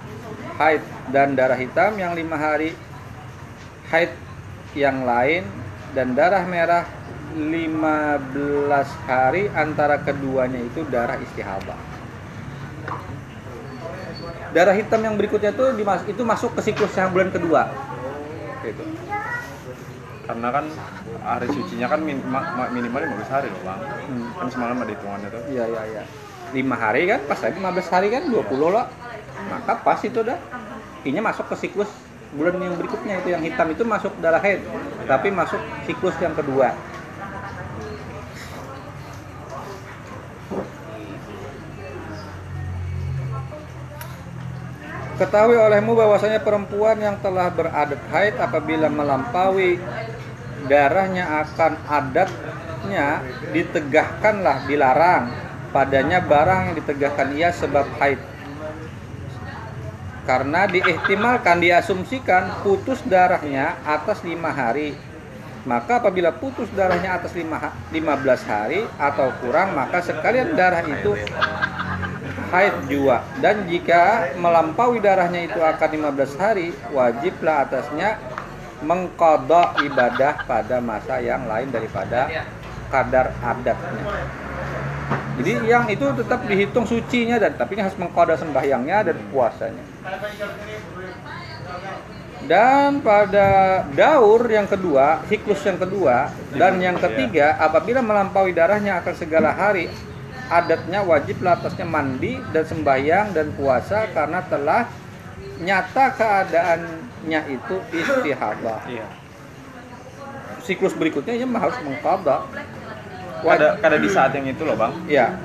haid. 0.61 0.85
Dan 1.09 1.33
darah 1.33 1.57
hitam 1.57 1.96
yang 1.96 2.12
lima 2.12 2.37
hari 2.37 2.77
haid 3.88 4.12
yang 4.77 5.09
lain 5.09 5.48
dan 5.96 6.12
darah 6.12 6.44
merah 6.44 6.85
15 7.33 8.29
hari 9.09 9.48
antara 9.57 9.96
keduanya 10.05 10.61
itu 10.61 10.85
darah 10.92 11.16
istihadah 11.16 11.81
darah 14.53 14.77
hitam 14.77 15.01
yang 15.01 15.16
berikutnya 15.16 15.53
dimas 15.77 16.05
itu 16.05 16.20
masuk 16.24 16.53
ke 16.57 16.61
siklus 16.72 16.92
yang 16.96 17.12
bulan 17.12 17.33
kedua. 17.33 17.72
Gitu 18.64 19.07
Karena 20.28 20.48
kan 20.52 20.64
hari 21.24 21.48
sucinya 21.48 21.88
kan 21.88 22.04
min- 22.04 22.20
ma- 22.28 22.52
ma- 22.52 22.68
minimal 22.68 23.00
15 23.00 23.32
hari 23.32 23.48
loh 23.48 23.62
bang. 23.64 23.80
Hmm. 23.80 24.28
Kan 24.36 24.48
semalam 24.52 24.76
ada 24.76 24.92
hitungannya 24.92 25.28
tuh. 25.32 25.42
Iya 25.48 25.64
iya 25.64 25.82
iya. 25.88 26.02
5 26.52 26.76
hari 26.76 27.08
kan, 27.08 27.20
pas 27.24 27.40
lagi 27.40 27.56
15 27.56 27.88
hari 27.88 28.08
kan 28.12 28.22
20 28.28 28.68
lah. 28.68 28.86
Maka 29.48 29.72
pas 29.80 30.00
itu 30.04 30.20
dah. 30.20 30.36
Ini 31.08 31.16
masuk 31.24 31.48
ke 31.48 31.56
siklus 31.56 31.88
bulan 32.36 32.60
yang 32.60 32.76
berikutnya 32.76 33.24
itu 33.24 33.32
yang 33.32 33.40
hitam 33.40 33.72
itu 33.72 33.88
masuk 33.88 34.12
darah 34.20 34.42
haid, 34.44 34.60
tapi 35.08 35.32
masuk 35.32 35.56
siklus 35.88 36.12
yang 36.20 36.36
kedua. 36.36 36.76
Ketahui 45.18 45.58
olehmu 45.58 45.98
bahwasanya 45.98 46.38
perempuan 46.46 46.94
yang 47.02 47.18
telah 47.18 47.50
beradat 47.50 47.98
haid 48.14 48.38
apabila 48.38 48.86
melampaui 48.86 49.82
darahnya 50.68 51.44
akan 51.48 51.72
adatnya 51.88 53.24
ditegahkanlah 53.50 54.68
dilarang. 54.68 55.33
Padanya 55.68 56.24
barang 56.24 56.72
yang 56.72 56.74
ditegahkan 56.81 57.28
ia 57.37 57.52
sebab 57.52 57.85
haid. 58.00 58.20
Karena 60.28 60.68
diihtimalkan 60.68 61.61
diasumsikan 61.61 62.61
putus 62.61 63.00
darahnya 63.04 63.81
atas 63.85 64.20
lima 64.24 64.52
hari. 64.52 64.96
Maka 65.68 66.00
apabila 66.00 66.33
putus 66.33 66.68
darahnya 66.72 67.20
atas 67.20 67.37
lima 67.37 67.61
ha- 67.61 67.76
15 67.92 68.44
hari 68.48 68.88
atau 68.96 69.28
kurang 69.44 69.76
maka 69.76 70.00
sekalian 70.00 70.57
darah 70.57 70.81
itu 70.81 71.12
haid 72.48 72.74
jua. 72.88 73.20
Dan 73.44 73.68
jika 73.68 74.33
melampaui 74.40 75.00
darahnya 75.00 75.44
itu 75.44 75.61
akan 75.61 75.88
15 76.16 76.40
hari 76.40 76.72
wajiblah 76.92 77.68
atasnya 77.68 78.16
mengkodok 78.82 79.82
ibadah 79.82 80.46
pada 80.46 80.78
masa 80.78 81.18
yang 81.18 81.46
lain 81.50 81.68
daripada 81.74 82.30
kadar 82.88 83.34
adatnya. 83.42 84.04
Jadi 85.38 85.52
yang 85.70 85.86
itu 85.86 86.06
tetap 86.18 86.42
dihitung 86.50 86.82
sucinya 86.82 87.38
dan 87.38 87.54
tapi 87.54 87.78
harus 87.78 87.94
mengkodok 87.94 88.42
sembahyangnya 88.42 89.12
dan 89.12 89.16
puasanya. 89.30 89.84
Dan 92.48 93.04
pada 93.04 93.84
daur 93.92 94.48
yang 94.48 94.64
kedua, 94.64 95.20
siklus 95.28 95.60
yang 95.68 95.76
kedua, 95.76 96.32
dan 96.56 96.80
yang 96.80 96.96
ketiga, 96.96 97.60
apabila 97.60 98.00
melampaui 98.00 98.56
darahnya 98.56 99.04
akan 99.04 99.14
segala 99.14 99.52
hari, 99.52 99.92
adatnya 100.48 101.04
wajiblah 101.04 101.60
atasnya 101.60 101.84
mandi 101.84 102.40
dan 102.56 102.64
sembahyang 102.64 103.36
dan 103.36 103.52
puasa 103.52 104.08
karena 104.16 104.40
telah 104.48 104.88
nyata 105.60 106.04
keadaannya 107.18 107.40
itu 107.50 107.74
istihadah. 107.90 108.81
Iya. 108.87 109.07
Siklus 110.62 110.94
berikutnya 110.94 111.35
ia 111.35 111.46
harus 111.46 111.78
mengqadha. 111.83 112.46
Kada 113.38 113.68
kada 113.78 113.96
di 114.02 114.09
saat 114.11 114.35
yang 114.35 114.46
itu 114.50 114.62
loh, 114.66 114.74
Bang. 114.74 114.94
Ya. 115.07 115.38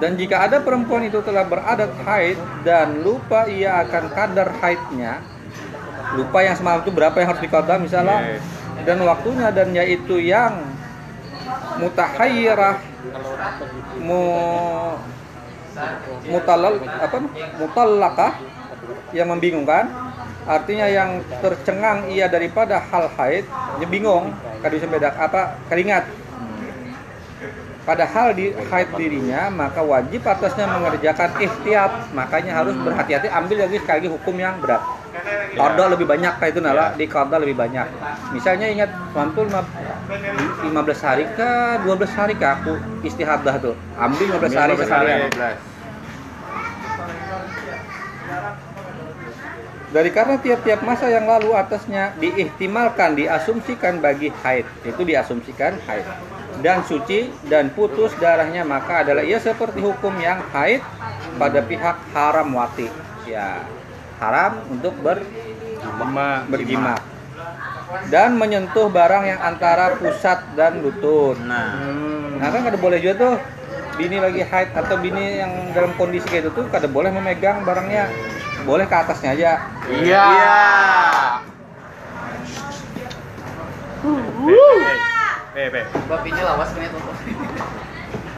Dan 0.00 0.16
jika 0.16 0.48
ada 0.48 0.64
perempuan 0.64 1.04
itu 1.04 1.20
telah 1.20 1.44
beradat 1.44 1.92
haid 2.08 2.38
dan 2.64 3.04
lupa 3.04 3.44
ia 3.46 3.84
akan 3.84 4.04
kadar 4.10 4.48
haidnya, 4.58 5.20
lupa 6.16 6.40
yang 6.40 6.56
semalam 6.56 6.80
itu 6.80 6.90
berapa 6.90 7.14
yang 7.20 7.28
harus 7.36 7.42
dikata 7.44 7.76
misalnya, 7.76 8.40
Yes. 8.40 8.42
dan 8.88 8.96
waktunya 9.04 9.48
dan 9.52 9.68
yaitu 9.76 10.16
yang 10.16 10.56
mutahayyirah 11.76 12.80
mu 14.00 14.24
mutalal 16.32 16.74
apa 16.80 17.16
mutallaqah 17.60 18.32
yang 19.12 19.28
membingungkan 19.28 20.09
artinya 20.50 20.86
yang 20.90 21.22
tercengang 21.38 22.10
ia 22.10 22.26
daripada 22.26 22.82
hal 22.82 23.06
haid 23.14 23.46
dia 23.78 23.86
bingung. 23.86 24.34
Kada 24.58 24.74
bisa 24.74 24.90
bedak 24.90 25.14
apa 25.14 25.54
keringat. 25.70 26.10
Padahal 27.86 28.34
di 28.34 28.50
haid 28.50 28.88
dirinya 28.98 29.48
maka 29.48 29.80
wajib 29.80 30.26
atasnya 30.26 30.66
mengerjakan 30.68 31.32
ihtiyat 31.38 32.12
makanya 32.12 32.60
harus 32.60 32.74
berhati-hati 32.76 33.30
ambil 33.30 33.64
lagi 33.64 33.78
sekali 33.78 34.04
lagi 34.04 34.10
hukum 34.10 34.34
yang 34.36 34.58
berat. 34.58 34.82
Qadha 35.54 35.84
lebih 35.90 36.06
banyak 36.06 36.34
kayak 36.38 36.52
itu 36.54 36.60
nala. 36.62 36.94
Di 36.98 37.06
qadha 37.06 37.36
lebih 37.38 37.56
banyak. 37.58 37.86
Misalnya 38.34 38.66
ingat 38.70 38.90
mantul 39.14 39.46
15 39.50 40.70
hari 41.06 41.24
kah 41.34 41.82
12 41.82 42.18
hari 42.18 42.34
kah 42.34 42.58
aku 42.58 42.74
istihadah 43.06 43.54
tuh. 43.58 43.74
Ambil 43.98 44.38
15 44.38 44.54
hari 44.54 44.72
15 44.74 44.86
sekalian 44.86 45.18
hari. 45.30 45.56
Dari 49.90 50.10
karena 50.14 50.38
tiap-tiap 50.38 50.86
masa 50.86 51.10
yang 51.10 51.26
lalu 51.26 51.54
atasnya 51.54 52.14
diihtimalkan, 52.22 53.18
diasumsikan 53.18 53.98
bagi 53.98 54.30
haid, 54.42 54.66
itu 54.86 55.02
diasumsikan 55.02 55.78
haid. 55.86 56.06
Dan 56.60 56.84
suci 56.84 57.32
dan 57.48 57.72
putus 57.72 58.12
darahnya 58.20 58.62
maka 58.62 59.00
adalah 59.02 59.24
ia 59.24 59.40
seperti 59.40 59.80
hukum 59.80 60.12
yang 60.20 60.44
haid 60.52 60.84
pada 61.40 61.64
pihak 61.64 61.96
haram 62.12 62.52
wati, 62.52 62.86
ya 63.24 63.64
haram 64.20 64.60
untuk 64.68 64.92
ber 65.00 65.24
berjima 66.52 67.00
dan 68.12 68.38
menyentuh 68.38 68.86
barang 68.86 69.24
yang 69.26 69.40
antara 69.42 69.98
pusat 69.98 70.38
dan 70.54 70.78
lutut. 70.84 71.34
Nah, 71.42 71.74
Nah 72.38 72.48
kan 72.48 72.64
kada 72.64 72.78
boleh 72.80 73.02
juga 73.02 73.14
tuh 73.18 73.34
bini 74.00 74.16
lagi 74.16 74.40
haid 74.40 74.72
atau 74.72 74.96
bini 74.96 75.44
yang 75.44 75.52
dalam 75.76 75.92
kondisi 75.98 76.24
kayak 76.24 76.48
itu 76.48 76.50
tuh 76.56 76.64
kada 76.72 76.88
boleh 76.88 77.12
memegang 77.12 77.66
barangnya, 77.66 78.08
boleh 78.64 78.86
ke 78.86 78.96
atasnya 78.96 79.30
aja. 79.36 79.50
Iya. 79.88 80.26
Pe, 85.50 85.62
pe. 85.68 85.80
Bapinya 86.08 86.42
lawas 86.54 86.70
kan 86.72 86.82
itu. 86.84 86.98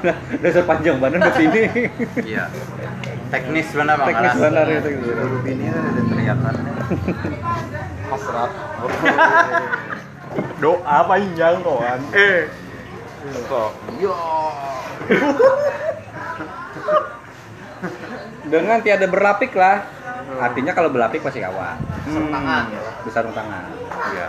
Nah, 0.02 0.16
dasar 0.42 0.66
panjang 0.66 0.98
banget 0.98 1.20
ke 1.22 1.32
sini. 1.38 1.62
iya. 2.26 2.50
Teknis 3.30 3.68
benar 3.70 3.96
Bang. 4.02 4.11
Teknis 4.11 4.35
benar 4.35 4.66
itu. 4.66 4.88
gitu. 4.98 5.24
Ini 5.46 5.64
kan 5.70 5.82
ada 5.87 6.02
teriakan. 6.11 6.54
Hasrat. 8.11 8.50
Doa 10.62 10.98
panjang 11.06 11.54
kawan. 11.62 12.00
Eh. 12.12 12.50
Kok. 13.46 13.70
Dengan 18.50 18.78
tiada 18.82 19.06
berlapik 19.06 19.54
lah. 19.54 20.01
Artinya 20.40 20.72
kalau 20.72 20.88
berlapik 20.88 21.20
pasti 21.20 21.42
kawan. 21.42 21.76
Tangan 22.06 22.64
ya. 22.72 22.80
Besar 23.04 23.22
tangan. 23.28 23.64
Iya. 24.12 24.28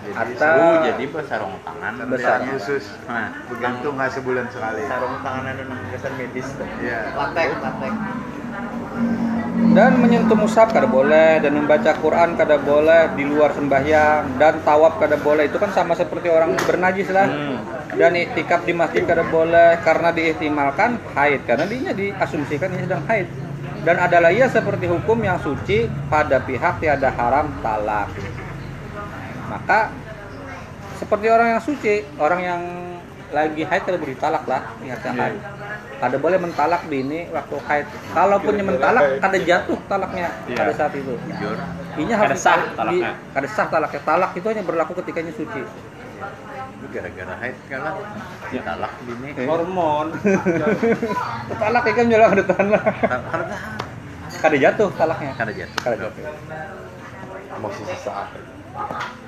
Jadi 0.00 0.32
Atau- 0.34 0.58
oh, 0.58 0.76
jadi 0.82 1.04
besarung 1.12 1.54
tangan 1.62 1.92
Besar. 2.08 2.38
khusus. 2.50 2.84
Nah, 3.06 3.30
begitu 3.46 3.86
nggak 3.92 4.10
sebulan 4.16 4.46
sekali. 4.48 4.82
Sarung 4.88 5.16
tangan 5.20 5.44
ada 5.44 5.62
nang 5.68 5.80
kesan 5.92 6.12
medis. 6.16 6.48
Iya. 6.80 7.14
Latek, 7.14 7.48
latek. 7.60 7.92
Dan 9.70 9.92
menyentuh 10.02 10.34
mushaf 10.34 10.74
kada 10.74 10.88
boleh 10.90 11.38
dan 11.38 11.52
membaca 11.54 11.94
Quran 11.94 12.34
kada 12.34 12.58
boleh 12.58 13.14
di 13.14 13.22
luar 13.28 13.54
sembahyang 13.54 14.40
dan 14.40 14.58
tawaf 14.66 14.98
kada 14.98 15.14
boleh 15.20 15.46
itu 15.46 15.60
kan 15.62 15.70
sama 15.70 15.94
seperti 15.94 16.26
orang 16.26 16.58
bernajis 16.58 17.12
lah. 17.14 17.28
Dan 17.94 18.16
iktikaf 18.18 18.66
di 18.66 18.72
masjid 18.74 19.06
kada 19.06 19.22
boleh 19.22 19.78
karena 19.84 20.10
diihtimalkan 20.10 20.98
haid 21.14 21.44
karena 21.46 21.68
dia 21.70 21.92
diasumsikan 21.94 22.72
ini 22.74 22.82
sedang 22.88 23.04
haid. 23.06 23.28
Dan 23.80 23.96
adalah 23.96 24.28
ia 24.28 24.44
seperti 24.44 24.84
hukum 24.84 25.16
yang 25.24 25.40
suci 25.40 25.88
pada 26.12 26.36
pihak 26.44 26.84
tiada 26.84 27.08
haram 27.16 27.48
talak. 27.64 28.12
Maka 29.48 29.88
seperti 31.00 31.26
orang 31.32 31.56
yang 31.56 31.62
suci, 31.64 32.04
orang 32.20 32.40
yang 32.44 32.60
lagi 33.32 33.62
haid 33.64 33.82
kada 33.88 33.96
boleh 33.96 34.16
talak 34.20 34.44
lah, 34.44 34.62
ingatkan 34.84 35.16
haid. 35.16 35.40
Kada 36.00 36.16
boleh 36.16 36.38
mentalak 36.40 36.82
bini 36.88 37.28
waktu 37.32 37.56
haid. 37.56 37.86
Kalaupun 38.12 38.52
yang 38.56 38.68
mentalak 38.68 39.20
kada 39.20 39.38
jatuh 39.40 39.78
talaknya 39.84 40.28
Iya. 40.44 40.56
pada 40.56 40.72
saat 40.76 40.92
itu. 40.96 41.12
Kada 41.90 42.14
harus 42.16 42.38
sah 42.40 42.56
di- 42.56 42.72
talaknya. 42.76 43.10
kada 43.32 43.48
sah 43.48 43.66
talaknya. 43.68 44.00
Talak 44.04 44.30
itu 44.36 44.46
hanya 44.48 44.64
berlaku 44.64 44.92
ketika 45.04 45.20
ini 45.20 45.32
suci. 45.32 45.60
Gara-gara 46.88 47.34
haid 47.38 47.56
kalah. 47.68 47.94
Talak 48.50 48.92
bini. 49.04 49.30
Eh. 49.34 49.44
Hormon. 49.44 50.16
Talak 51.60 51.84
ikan 51.86 52.06
jual 52.08 52.22
kada 52.24 52.44
talak. 52.46 52.82
Harga 53.04 53.56
Kada 54.40 54.56
jatuh 54.56 54.88
talaknya. 54.96 55.32
kada 55.36 55.52
jatuh. 55.52 55.78
Kada 55.78 55.96
jatuh. 55.98 56.24
Masih 57.60 57.84
sesaat. 57.86 58.32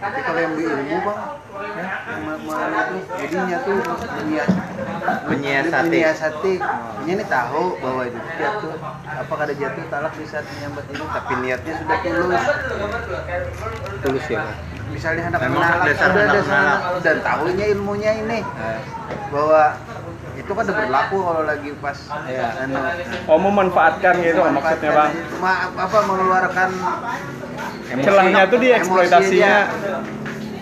Tapi 0.00 0.18
kalau 0.22 0.40
yang 0.40 0.54
di 0.54 0.64
ilmu 0.64 0.96
bang, 1.02 1.18
ya, 1.76 1.86
ma- 2.22 2.40
ma- 2.40 2.88
itu 2.88 2.96
jadinya 3.20 3.58
tuh 3.60 3.76
niat 4.24 4.48
Menyiasati. 5.28 5.82
menyiasati. 5.84 6.52
Ini 7.04 7.12
nih 7.18 7.26
tahu 7.26 7.76
bahwa 7.76 8.02
itu 8.06 8.18
jatuh, 8.38 8.72
apa 9.04 9.34
kada 9.34 9.52
jatuh 9.52 9.84
talak 9.90 10.14
di 10.14 10.24
saat 10.24 10.46
menyambat 10.48 10.86
ini, 10.88 11.04
tapi 11.04 11.32
niatnya 11.42 11.74
sudah 11.74 11.98
tulus. 12.00 12.44
Tulus 14.00 14.26
ya. 14.26 14.42
Misalnya 14.92 15.22
dasar 15.32 15.48
hendak 16.12 16.26
dasar 16.36 16.60
menalak. 16.62 17.00
dan 17.00 17.16
tahunya 17.24 17.64
ilmunya 17.74 18.12
ini 18.22 18.40
bahwa 19.32 19.62
itu 20.32 20.50
kan 20.52 20.62
udah 20.64 20.76
berlaku 20.76 21.16
kalau 21.20 21.42
lagi 21.44 21.70
pas 21.80 21.98
anu, 22.60 22.80
Oh 23.28 23.38
memanfaatkan 23.40 24.14
gitu 24.20 24.40
maksudnya 24.40 24.90
bang. 24.96 25.10
Ma, 25.40 25.52
apa 25.76 25.98
mengeluarkan 26.08 26.68
Celahnya 28.00 28.42
tuh 28.48 28.58
dieksploitasinya. 28.60 29.54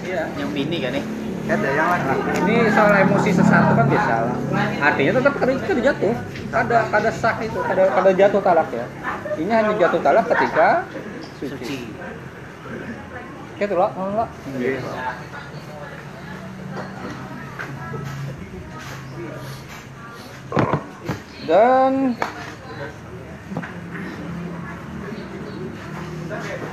Iya. 0.03 0.23
Yang 0.35 0.51
bini 0.51 0.77
kan 0.83 0.93
nih. 0.99 1.05
ada 1.51 1.67
yang 1.67 1.89
lagi 1.91 2.07
Ini 2.47 2.55
soal 2.71 2.95
emosi 3.03 3.31
sesuatu 3.35 3.75
kan 3.75 3.87
biasa 3.91 4.13
lah. 4.23 4.37
Artinya 4.87 5.13
tetap 5.19 5.35
kada 5.39 5.53
kada 5.59 5.83
jatuh. 5.83 6.15
Kada 6.51 6.79
kada 6.91 7.11
sah 7.11 7.37
itu, 7.43 7.59
kada 7.59 7.83
kada 7.91 8.11
jatuh 8.15 8.41
talak 8.43 8.69
ya. 8.71 8.87
Ini 9.35 9.51
hanya 9.51 9.73
jatuh 9.75 10.01
talak 10.03 10.25
ketika 10.31 10.87
suci. 11.43 11.91
Gitu 13.61 13.77
lah. 13.77 13.93
Dan 21.45 22.17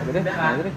deh, 0.08 0.24
itu 0.24 0.64
deh. 0.64 0.76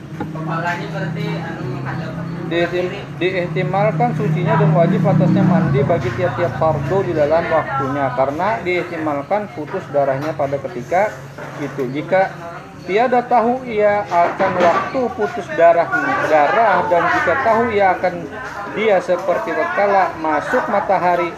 Diihtim- 2.51 2.91
diihtimalkan 3.23 4.11
sucinya 4.19 4.59
dan 4.59 4.75
wajib 4.75 5.07
atasnya 5.07 5.47
mandi 5.47 5.87
bagi 5.87 6.11
tiap-tiap 6.19 6.59
fardu 6.59 7.07
di 7.07 7.13
dalam 7.15 7.47
waktunya. 7.47 8.11
Karena 8.19 8.59
diihtimalkan 8.67 9.55
putus 9.55 9.87
darahnya 9.95 10.35
pada 10.35 10.59
ketika 10.59 11.15
itu. 11.63 11.87
Jika 11.95 12.50
tiada 12.91 13.23
tahu 13.23 13.63
ia 13.71 14.03
akan 14.03 14.53
waktu 14.59 15.01
putus 15.15 15.47
darah 15.55 15.87
darah 16.27 16.91
dan 16.91 17.07
jika 17.07 17.35
tahu 17.47 17.71
ia 17.71 17.95
akan 17.95 18.27
dia 18.75 18.99
seperti 18.99 19.55
tatkala 19.55 20.11
masuk 20.19 20.67
matahari. 20.67 21.31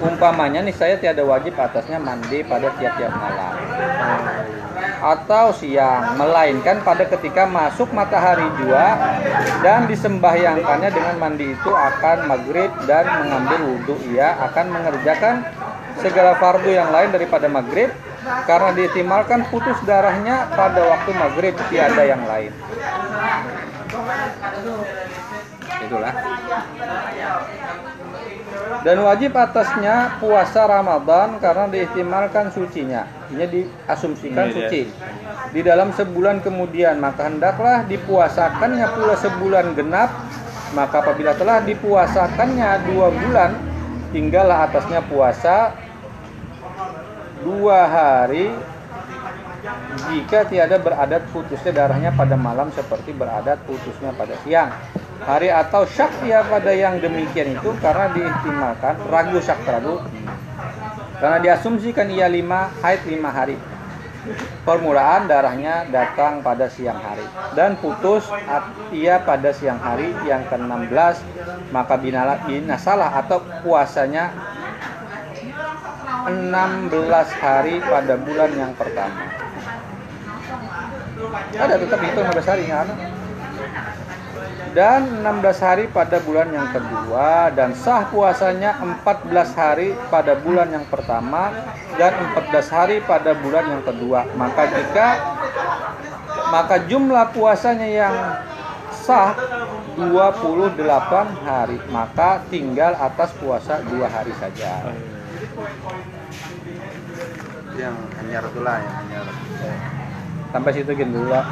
Umpamanya 0.00 0.64
nih 0.64 0.72
saya 0.72 0.96
tiada 0.96 1.20
wajib 1.20 1.52
atasnya 1.60 2.00
mandi 2.00 2.40
pada 2.48 2.72
tiap-tiap 2.80 3.12
malam. 3.12 3.52
Atau 5.04 5.52
siang 5.52 6.16
melainkan 6.16 6.80
pada 6.80 7.04
ketika 7.12 7.44
masuk 7.44 7.92
matahari 7.92 8.48
jua 8.64 8.96
dan 9.60 9.84
disembahyangkannya 9.84 10.90
dengan 10.96 11.14
mandi 11.20 11.52
itu 11.52 11.70
akan 11.76 12.24
maghrib 12.24 12.72
dan 12.88 13.04
mengambil 13.20 13.60
wudhu. 13.68 13.96
Ia 14.16 14.32
akan 14.48 14.66
mengerjakan 14.72 15.44
segala 16.00 16.40
fardu 16.40 16.72
yang 16.72 16.88
lain 16.88 17.12
daripada 17.12 17.52
maghrib 17.52 17.92
karena 18.48 18.70
diihtimalkan 18.72 19.46
putus 19.52 19.76
darahnya 19.84 20.48
pada 20.52 20.80
waktu 20.84 21.10
maghrib 21.14 21.54
tiada 21.68 22.02
yang 22.04 22.22
lain 22.24 22.52
itulah 25.84 26.12
dan 28.84 29.00
wajib 29.00 29.32
atasnya 29.32 30.20
puasa 30.20 30.68
Ramadan 30.68 31.40
karena 31.40 31.64
diihtimalkan 31.72 32.52
sucinya. 32.52 33.08
Ini 33.32 33.44
diasumsikan 33.48 34.44
Ini 34.44 34.52
dia. 34.52 34.56
suci. 34.68 34.82
Di 35.56 35.60
dalam 35.64 35.88
sebulan 35.96 36.44
kemudian 36.44 37.00
maka 37.00 37.32
hendaklah 37.32 37.88
dipuasakannya 37.88 38.86
pula 38.92 39.14
sebulan 39.16 39.72
genap. 39.72 40.12
Maka 40.76 41.00
apabila 41.06 41.32
telah 41.38 41.62
dipuasakannya 41.62 42.82
dua 42.90 43.08
bulan, 43.14 43.54
tinggallah 44.10 44.66
atasnya 44.68 45.00
puasa 45.06 45.70
dua 47.44 47.84
hari 47.86 48.48
jika 50.10 50.44
tiada 50.48 50.76
beradat 50.80 51.24
putusnya 51.32 51.72
darahnya 51.72 52.10
pada 52.12 52.36
malam 52.36 52.68
seperti 52.72 53.12
beradat 53.12 53.60
putusnya 53.68 54.12
pada 54.16 54.34
siang. 54.44 54.72
Hari 55.24 55.48
atau 55.48 55.88
syak 55.88 56.10
ia 56.26 56.44
pada 56.44 56.74
yang 56.74 57.00
demikian 57.00 57.56
itu 57.56 57.70
karena 57.80 58.12
diihtimalkan 58.12 58.94
ragu 59.08 59.38
syak 59.40 59.60
ragu. 59.64 60.04
Karena 61.16 61.38
diasumsikan 61.40 62.12
ia 62.12 62.28
lima 62.28 62.68
haid 62.84 63.08
lima 63.08 63.32
hari. 63.32 63.56
Permulaan 64.64 65.28
darahnya 65.28 65.88
datang 65.88 66.40
pada 66.40 66.68
siang 66.68 66.96
hari. 67.00 67.24
Dan 67.56 67.76
putus 67.80 68.28
ia 68.92 69.20
pada 69.20 69.52
siang 69.52 69.80
hari 69.80 70.12
yang 70.28 70.44
ke-16 70.48 71.16
maka 71.72 71.94
binala 71.96 72.40
bina 72.44 72.76
salah 72.76 73.12
atau 73.20 73.40
puasanya 73.64 74.32
16 76.24 76.90
hari 77.42 77.84
pada 77.84 78.14
bulan 78.16 78.50
yang 78.56 78.72
pertama. 78.72 79.28
Ada 81.54 81.74
tetap 81.76 82.00
itu 82.00 82.18
15 82.20 82.50
hari 82.50 82.64
ada. 82.72 82.94
Dan 84.74 85.22
16 85.22 85.62
hari 85.62 85.84
pada 85.86 86.18
bulan 86.18 86.50
yang 86.50 86.66
kedua 86.74 87.46
dan 87.54 87.78
sah 87.78 88.10
puasanya 88.10 88.74
14 88.82 89.54
hari 89.54 89.94
pada 90.10 90.34
bulan 90.34 90.66
yang 90.74 90.82
pertama 90.90 91.54
dan 91.94 92.10
14 92.34 92.74
hari 92.74 92.96
pada 93.06 93.38
bulan 93.38 93.70
yang 93.70 93.82
kedua. 93.86 94.26
Maka 94.34 94.66
jika 94.74 95.08
maka 96.50 96.82
jumlah 96.90 97.30
puasanya 97.30 97.86
yang 97.86 98.16
sah 98.90 99.38
28 99.94 100.80
hari 101.46 101.78
maka 101.92 102.42
tinggal 102.50 102.98
atas 102.98 103.30
puasa 103.38 103.78
dua 103.86 104.10
hari 104.10 104.34
saja 104.42 104.90
yang 107.74 107.96
hanyar 108.20 108.42
itulah 108.46 108.76
yang 108.78 108.94
hanyar 109.02 109.24
sampai 110.54 110.70
situ 110.70 110.90
gini 110.94 111.10
dulu 111.10 111.28
lah 111.34 111.46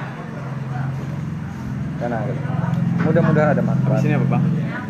karena 1.99 2.19
mudah-mudahan 3.03 3.55
ada 3.55 3.63
Di 3.63 3.67
manfaat 3.67 4.01
sini 4.03 4.15
apa 4.19 4.27
bang? 4.27 4.43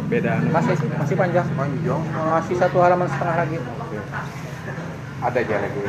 Beda 0.09 0.31
anu. 0.41 0.49
masih 0.53 0.77
masih 0.97 1.17
panjang 1.17 1.47
panjang 1.57 2.03
masih 2.13 2.55
satu 2.57 2.79
halaman 2.81 3.09
setengah 3.09 3.37
lagi 3.45 3.57
Ada 5.23 5.39
aja 5.39 5.57
lagi. 5.63 5.81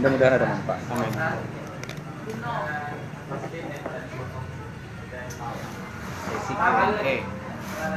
mudah-mudahan 0.00 0.32
ada 0.38 0.46
manfaat 0.48 0.80
Amin. 0.90 1.12
Sesi 6.24 6.52
Q&A. 6.54 7.43